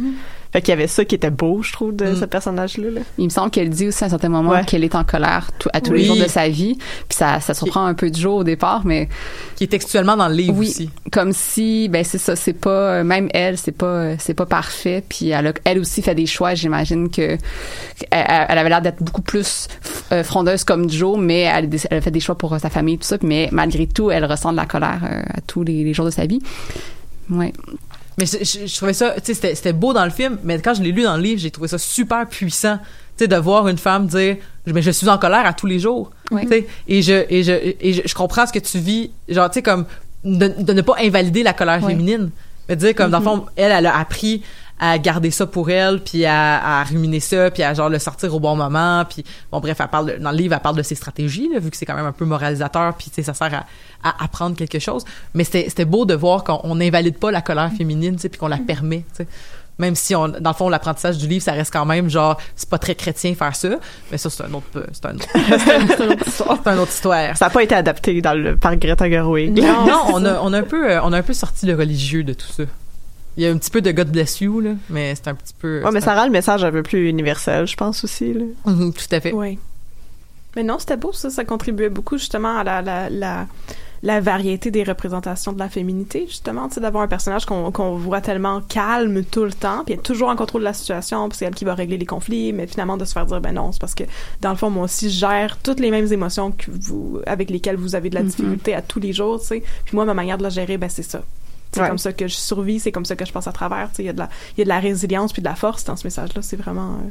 [0.53, 2.91] Fait qu'il y avait ça qui était beau, je trouve, de ce personnage-là.
[2.91, 3.01] là.
[3.17, 4.63] Il me semble qu'elle dit aussi à un certain moment Ouais.
[4.65, 6.75] qu'elle est en colère tout- à tous les jours de sa vie.
[7.09, 9.09] Puis ça, ça surprend un peu de jour au départ, mais
[9.55, 10.89] qui est textuellement dans le livre oui, aussi.
[11.11, 14.45] comme si ben c'est ça, c'est pas euh, même elle, c'est pas euh, c'est pas
[14.45, 15.03] parfait.
[15.09, 16.53] Puis elle a, elle aussi fait des choix.
[16.53, 17.21] J'imagine que
[18.11, 19.67] elle, elle avait l'air d'être beaucoup plus
[20.11, 22.69] euh, frondeuse comme Joe, mais elle, a des- elle a fait des choix pour sa
[22.69, 23.17] famille tout ça.
[23.23, 24.99] Mais malgré tout, elle ressent de la colère
[25.33, 26.41] à tous les, les jours de sa vie.
[27.31, 27.53] Ouais.
[28.17, 30.73] Mais je, je- je trouvais ça, tu sais, c'était- beau dans le film, mais quand
[30.73, 32.77] je l'ai lu dans le livre, j'ai trouvé ça super puissant,
[33.17, 34.37] tu sais, de voir une femme dire,
[34.67, 36.41] mais je suis en colère à tous les jours, Ouais.
[36.43, 39.49] tu sais, et je et je et je, je comprends ce que tu vis, genre,
[39.49, 39.85] tu sais, comme
[40.23, 41.89] de, de ne pas invalider la colère Ouais.
[41.91, 42.29] féminine,
[42.69, 43.29] mais dire comme dans le Mhm.
[43.31, 44.41] fond, elle, elle a appris
[44.85, 48.35] à garder ça pour elle, puis à, à ruminer ça, puis à genre le sortir
[48.35, 50.83] au bon moment, puis bon bref, elle parle de- dans le livre, elle parle de
[50.83, 53.33] ses stratégies, là, vu que c'est quand même un peu moralisateur, puis tu sais ça
[53.33, 53.53] sert
[54.03, 55.05] à, à apprendre quelque chose.
[55.33, 58.57] Mais c'était beau de voir qu'on on n'invalide pas la colère féminine, puis qu'on la
[58.57, 59.27] permet, tu sais.
[59.79, 62.69] Même si on, dans le fond, l'apprentissage du livre, ça reste quand même genre, c'est
[62.69, 63.69] pas très chrétien faire ça,
[64.11, 65.27] mais ça c'est un autre, peu- c'est un autre,
[66.03, 66.59] une autre histoire.
[66.63, 67.35] C'est une autre histoire.
[67.37, 69.59] Ça n'a pas été adapté dans le, par Greta Gerwig.
[69.59, 72.23] Non, on a, on a un peu, euh, on a un peu sorti le religieux
[72.23, 72.63] de tout ça.
[73.37, 75.53] Il y a un petit peu de God bless you là, mais c'est un petit
[75.57, 75.83] peu.
[75.83, 78.33] Ouais, mais ça rend le message un peu plus universel, je pense aussi.
[78.33, 78.43] Là.
[78.65, 79.33] Mhm, tout à fait.
[79.33, 79.57] Oui.
[80.55, 81.31] Mais non, c'était beau, ça.
[81.31, 83.47] Ça contribuait beaucoup, justement, à la, la, la,
[84.03, 86.67] la variété des représentations de la féminité, justement.
[86.67, 90.03] Tu sais, d'avoir un personnage qu'on qu'on voit tellement calme tout le temps, puis être
[90.03, 92.67] toujours en contrôle de la situation, puis c'est elle qui va régler les conflits, mais
[92.67, 94.03] finalement de se faire dire, ben non, c'est parce que,
[94.41, 97.77] dans le fond, moi aussi, je gère toutes les mêmes émotions que vous, avec lesquelles
[97.77, 98.27] vous avez de la Mhm.
[98.27, 99.63] difficulté à tous les jours, tu sais.
[99.85, 101.23] Puis moi, ma manière de la gérer, ben c'est ça.
[101.73, 101.87] C'est Ouais.
[101.89, 103.89] comme ça que je survis, c'est comme ça que je passe à travers.
[103.99, 105.83] Il y a de la, il y a de la résilience puis de la force
[105.83, 106.41] dans ce message-là.
[106.41, 107.09] C'est vraiment, euh,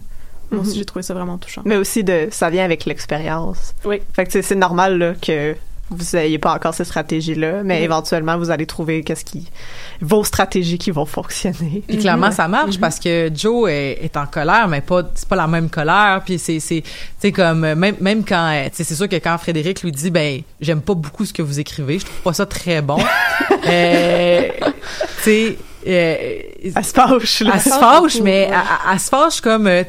[0.53, 0.77] moi aussi, Mhm.
[0.79, 1.63] j'ai trouvé ça vraiment touchant.
[1.65, 3.75] Mais aussi, de, ça vient avec l'expérience.
[3.85, 4.01] Oui.
[4.15, 5.55] Fait que c'est normal là, que
[5.95, 7.85] vous n'ayez pas encore ces stratégies-là, mais Mhm.
[7.85, 9.47] éventuellement, vous allez trouver qu'est-ce qui,
[10.01, 11.83] vos stratégies qui vont fonctionner.
[11.87, 15.37] Puis clairement, ça marche parce que Joe est, est en colère, mais pas c'est pas
[15.37, 16.23] la même colère.
[16.25, 19.37] Puis c'est c'est tu sais comme euh, même même quand euh, c'est sûr que quand
[19.39, 22.47] Frédéric lui dit ben j'aime pas beaucoup ce que vous écrivez, je trouve pas ça
[22.47, 22.99] très bon.
[23.69, 24.43] euh,
[25.19, 26.17] tu sais euh,
[26.63, 27.41] Elle se fâche.
[27.41, 27.53] là.
[27.55, 29.83] elle se fâche, mais elle, elle- elle se fâche comme euh,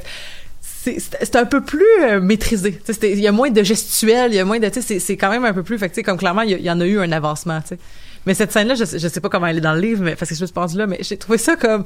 [0.84, 2.80] c'est un peu plus euh, maîtrisé.
[3.04, 4.70] Il y a moins de gestuels, il y a moins de.
[4.70, 5.78] C'est quand même un peu plus.
[5.78, 7.62] Fait que, comme clairement, il y, en a eu un avancement.
[7.62, 7.78] tu sais.
[8.26, 10.30] Mais cette scène-là, je, je sais pas comment elle est dans le livre, mais parce
[10.30, 11.84] que je me suis pendue là, mais j'ai trouvé ça comme.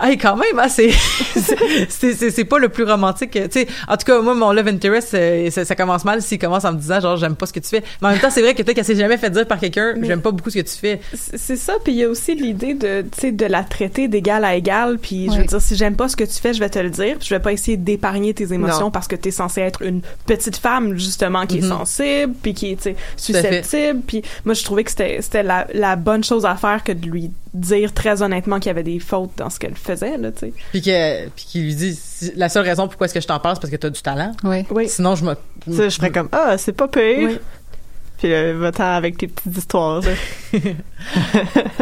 [0.00, 0.90] Hey, quand même, hein, c'est
[2.30, 3.32] c'est pas le plus romantique.
[3.32, 6.38] Tu sais, en tout cas, moi, mon love interest, euh, ça, ça commence mal s'il
[6.38, 7.82] commence en me disant genre j'aime pas ce que tu fais.
[8.00, 9.94] Mais en même temps, c'est vrai que peut-être qu'elle s'est jamais fait dire par quelqu'un
[10.02, 11.00] j'aime pas beaucoup ce que tu fais.
[11.14, 14.44] C'est ça, puis il y a aussi l'idée de, tu sais, de la traiter d'égal
[14.44, 16.70] à égal, puis je veux dire, si j'aime pas ce que tu fais, je vais
[16.70, 18.90] te le dire, puis je vais pas essayer d'épargner tes émotions Non.
[18.92, 21.68] parce que t'es censé être une petite femme, justement, qui est Mhm.
[21.68, 26.22] sensible, puis qui est, susceptible, puis moi, je trouvais que c'était c'était la, la bonne
[26.24, 29.50] chose à faire que de lui dire très honnêtement qu'il y avait des fautes dans
[29.50, 30.52] ce qu'elle faisait, là, tu sais.
[30.70, 33.40] Puis que puis qu'il lui dit si- la seule raison pourquoi est-ce que je t'en
[33.40, 34.32] parle c'est parce que t'as du talent.
[34.44, 34.64] Ouais.
[34.70, 34.88] Oui.
[34.88, 35.34] Sinon je me
[35.64, 37.28] Tu sais, je ferais comme, ah, c'est pas pire.
[37.28, 37.38] Oui.
[38.20, 40.02] Puis euh, va-t'en avec tes petites histoires.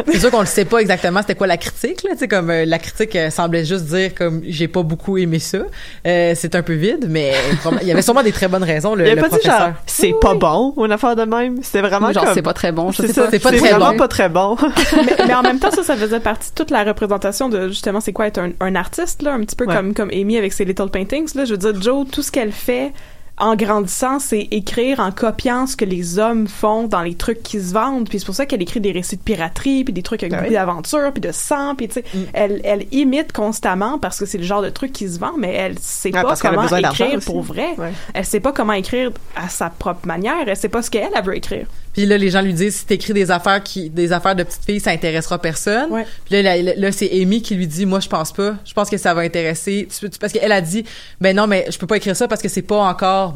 [0.07, 2.49] C'est sûr qu'on le sait pas exactement c'était quoi la critique là, tu sais comme
[2.49, 5.59] euh, la critique euh, semblait juste dire comme j'ai pas beaucoup aimé ça.
[6.07, 8.95] Euh, c'est un peu vide mais vraiment, il y avait sûrement des très bonnes raisons
[8.95, 9.59] le, Il avait le pas dit professeur.
[9.67, 11.61] genre, c'est pas bon, ou une affaire de même.
[11.61, 12.33] C'était vraiment Genre, comme...
[12.33, 12.91] c'est pas très bon.
[12.91, 13.31] Je C'est sais ça, pas.
[13.31, 13.97] c'est pas c'est très vraiment bon.
[13.97, 14.57] pas très bon.
[15.05, 17.99] mais, mais en même temps, ça, ça faisait partie de toute la représentation de justement
[17.99, 19.75] c'est quoi être un, un artiste là, un petit peu Ouais.
[19.75, 21.43] comme comme Amy avec ses little paintings là.
[21.45, 22.93] Je veux dire, Joe, tout ce qu'elle fait
[23.39, 27.59] en grandissant, c'est écrire en copiant ce que les hommes font dans les trucs qui
[27.61, 28.07] se vendent.
[28.09, 30.39] Puis c'est pour ça qu'elle écrit des récits de piraterie, puis des trucs avec Ben
[30.41, 32.17] beaucoup d'aventure, puis de sang, puis tu sais, Mm.
[32.33, 35.53] elle, elle imite constamment parce que c'est le genre de truc qui se vend, mais
[35.53, 37.75] elle sait pas comment écrire pour vrai.
[37.77, 37.93] Ouais.
[38.13, 40.47] Elle sait pas comment écrire à sa propre manière.
[40.47, 41.67] Elle sait pas ce qu'elle elle veut écrire.
[41.93, 44.63] Puis là les gens lui disent si t'écris des affaires qui des affaires de petites
[44.65, 45.91] filles ça intéressera personne.
[45.91, 46.05] Ouais.
[46.25, 48.89] Puis là, là, là, c'est Amy qui lui dit moi je pense pas, je pense
[48.89, 50.83] que ça va intéresser Tu- tu- parce qu'elle a dit
[51.19, 53.35] ben non mais je peux pas écrire ça parce que c'est pas encore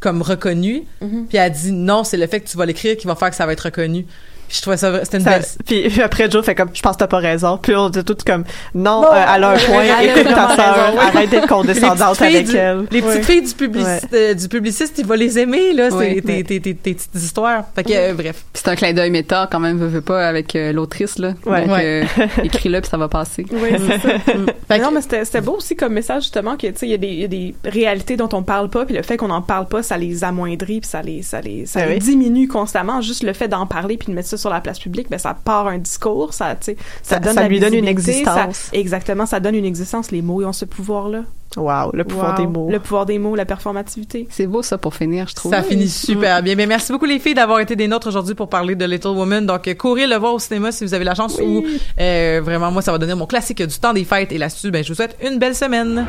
[0.00, 0.84] comme reconnu.
[1.02, 1.26] Mhm.
[1.28, 3.36] Puis elle dit non, c'est le fait que tu vas l'écrire qui va faire que
[3.36, 4.06] ça va être reconnu.
[4.50, 5.44] Puis je trouvais ça, c'était une Ça- belle.
[5.64, 8.02] puis, puis après Joe fait comme je pense que t'as pas raison puis on dit
[8.02, 8.42] tout comme
[8.74, 12.56] non, Non, euh, elle a un point écoute ta sœur arrête d'être condescendante avec du-
[12.56, 16.20] elle Les petites filles du, publici- euh, du publiciste, il va les aimer, là, c'est
[16.20, 17.62] tes, tes, tes, tes petites histoires.
[17.76, 18.42] Fait que, euh, bref.
[18.52, 21.34] C'est un clin d'œil méta quand même, veux, veux pas, avec euh, l'autrice, là.
[21.46, 21.60] Ouais.
[21.66, 22.04] Donc, Ouais.
[22.18, 23.46] euh, écris-le puis ça va passer.
[23.52, 24.14] Oui, c'est ça.
[24.68, 26.94] Mais non, mais c'était c'était beau aussi comme message, justement, que, tu sais, il y,
[26.94, 29.30] a des- il y a des réalités dont on parle pas, puis le fait qu'on
[29.30, 31.98] en parle pas, ça les amoindrit, puis ça les, ça les, ça les oui.
[32.00, 33.00] diminue constamment.
[33.00, 35.34] Juste le fait d'en parler puis de mettre ça sur la place publique, ben, ça
[35.34, 36.72] part un discours, ça, ça,
[37.02, 38.70] Ça- donne ça la lui donne une ça- existence.
[38.72, 40.10] exactement, ça donne une existence.
[40.10, 41.22] Les mots, ils ont ce pouvoir-là.
[41.56, 42.36] wow le pouvoir Wow.
[42.36, 44.26] des mots Le pouvoir des mots, la performativité.
[44.30, 45.52] C'est beau, ça, pour finir, je trouve.
[45.52, 46.54] Ça finit super bien.
[46.54, 49.46] Mais merci beaucoup les filles d'avoir été des nôtres aujourd'hui pour parler de Little Woman.
[49.46, 51.64] Donc euh, courez le voir au cinéma si vous avez la chance ou
[52.00, 54.82] euh, vraiment moi ça va donner mon classique du temps des fêtes et là-dessus ben
[54.84, 56.06] je vous souhaite une belle semaine.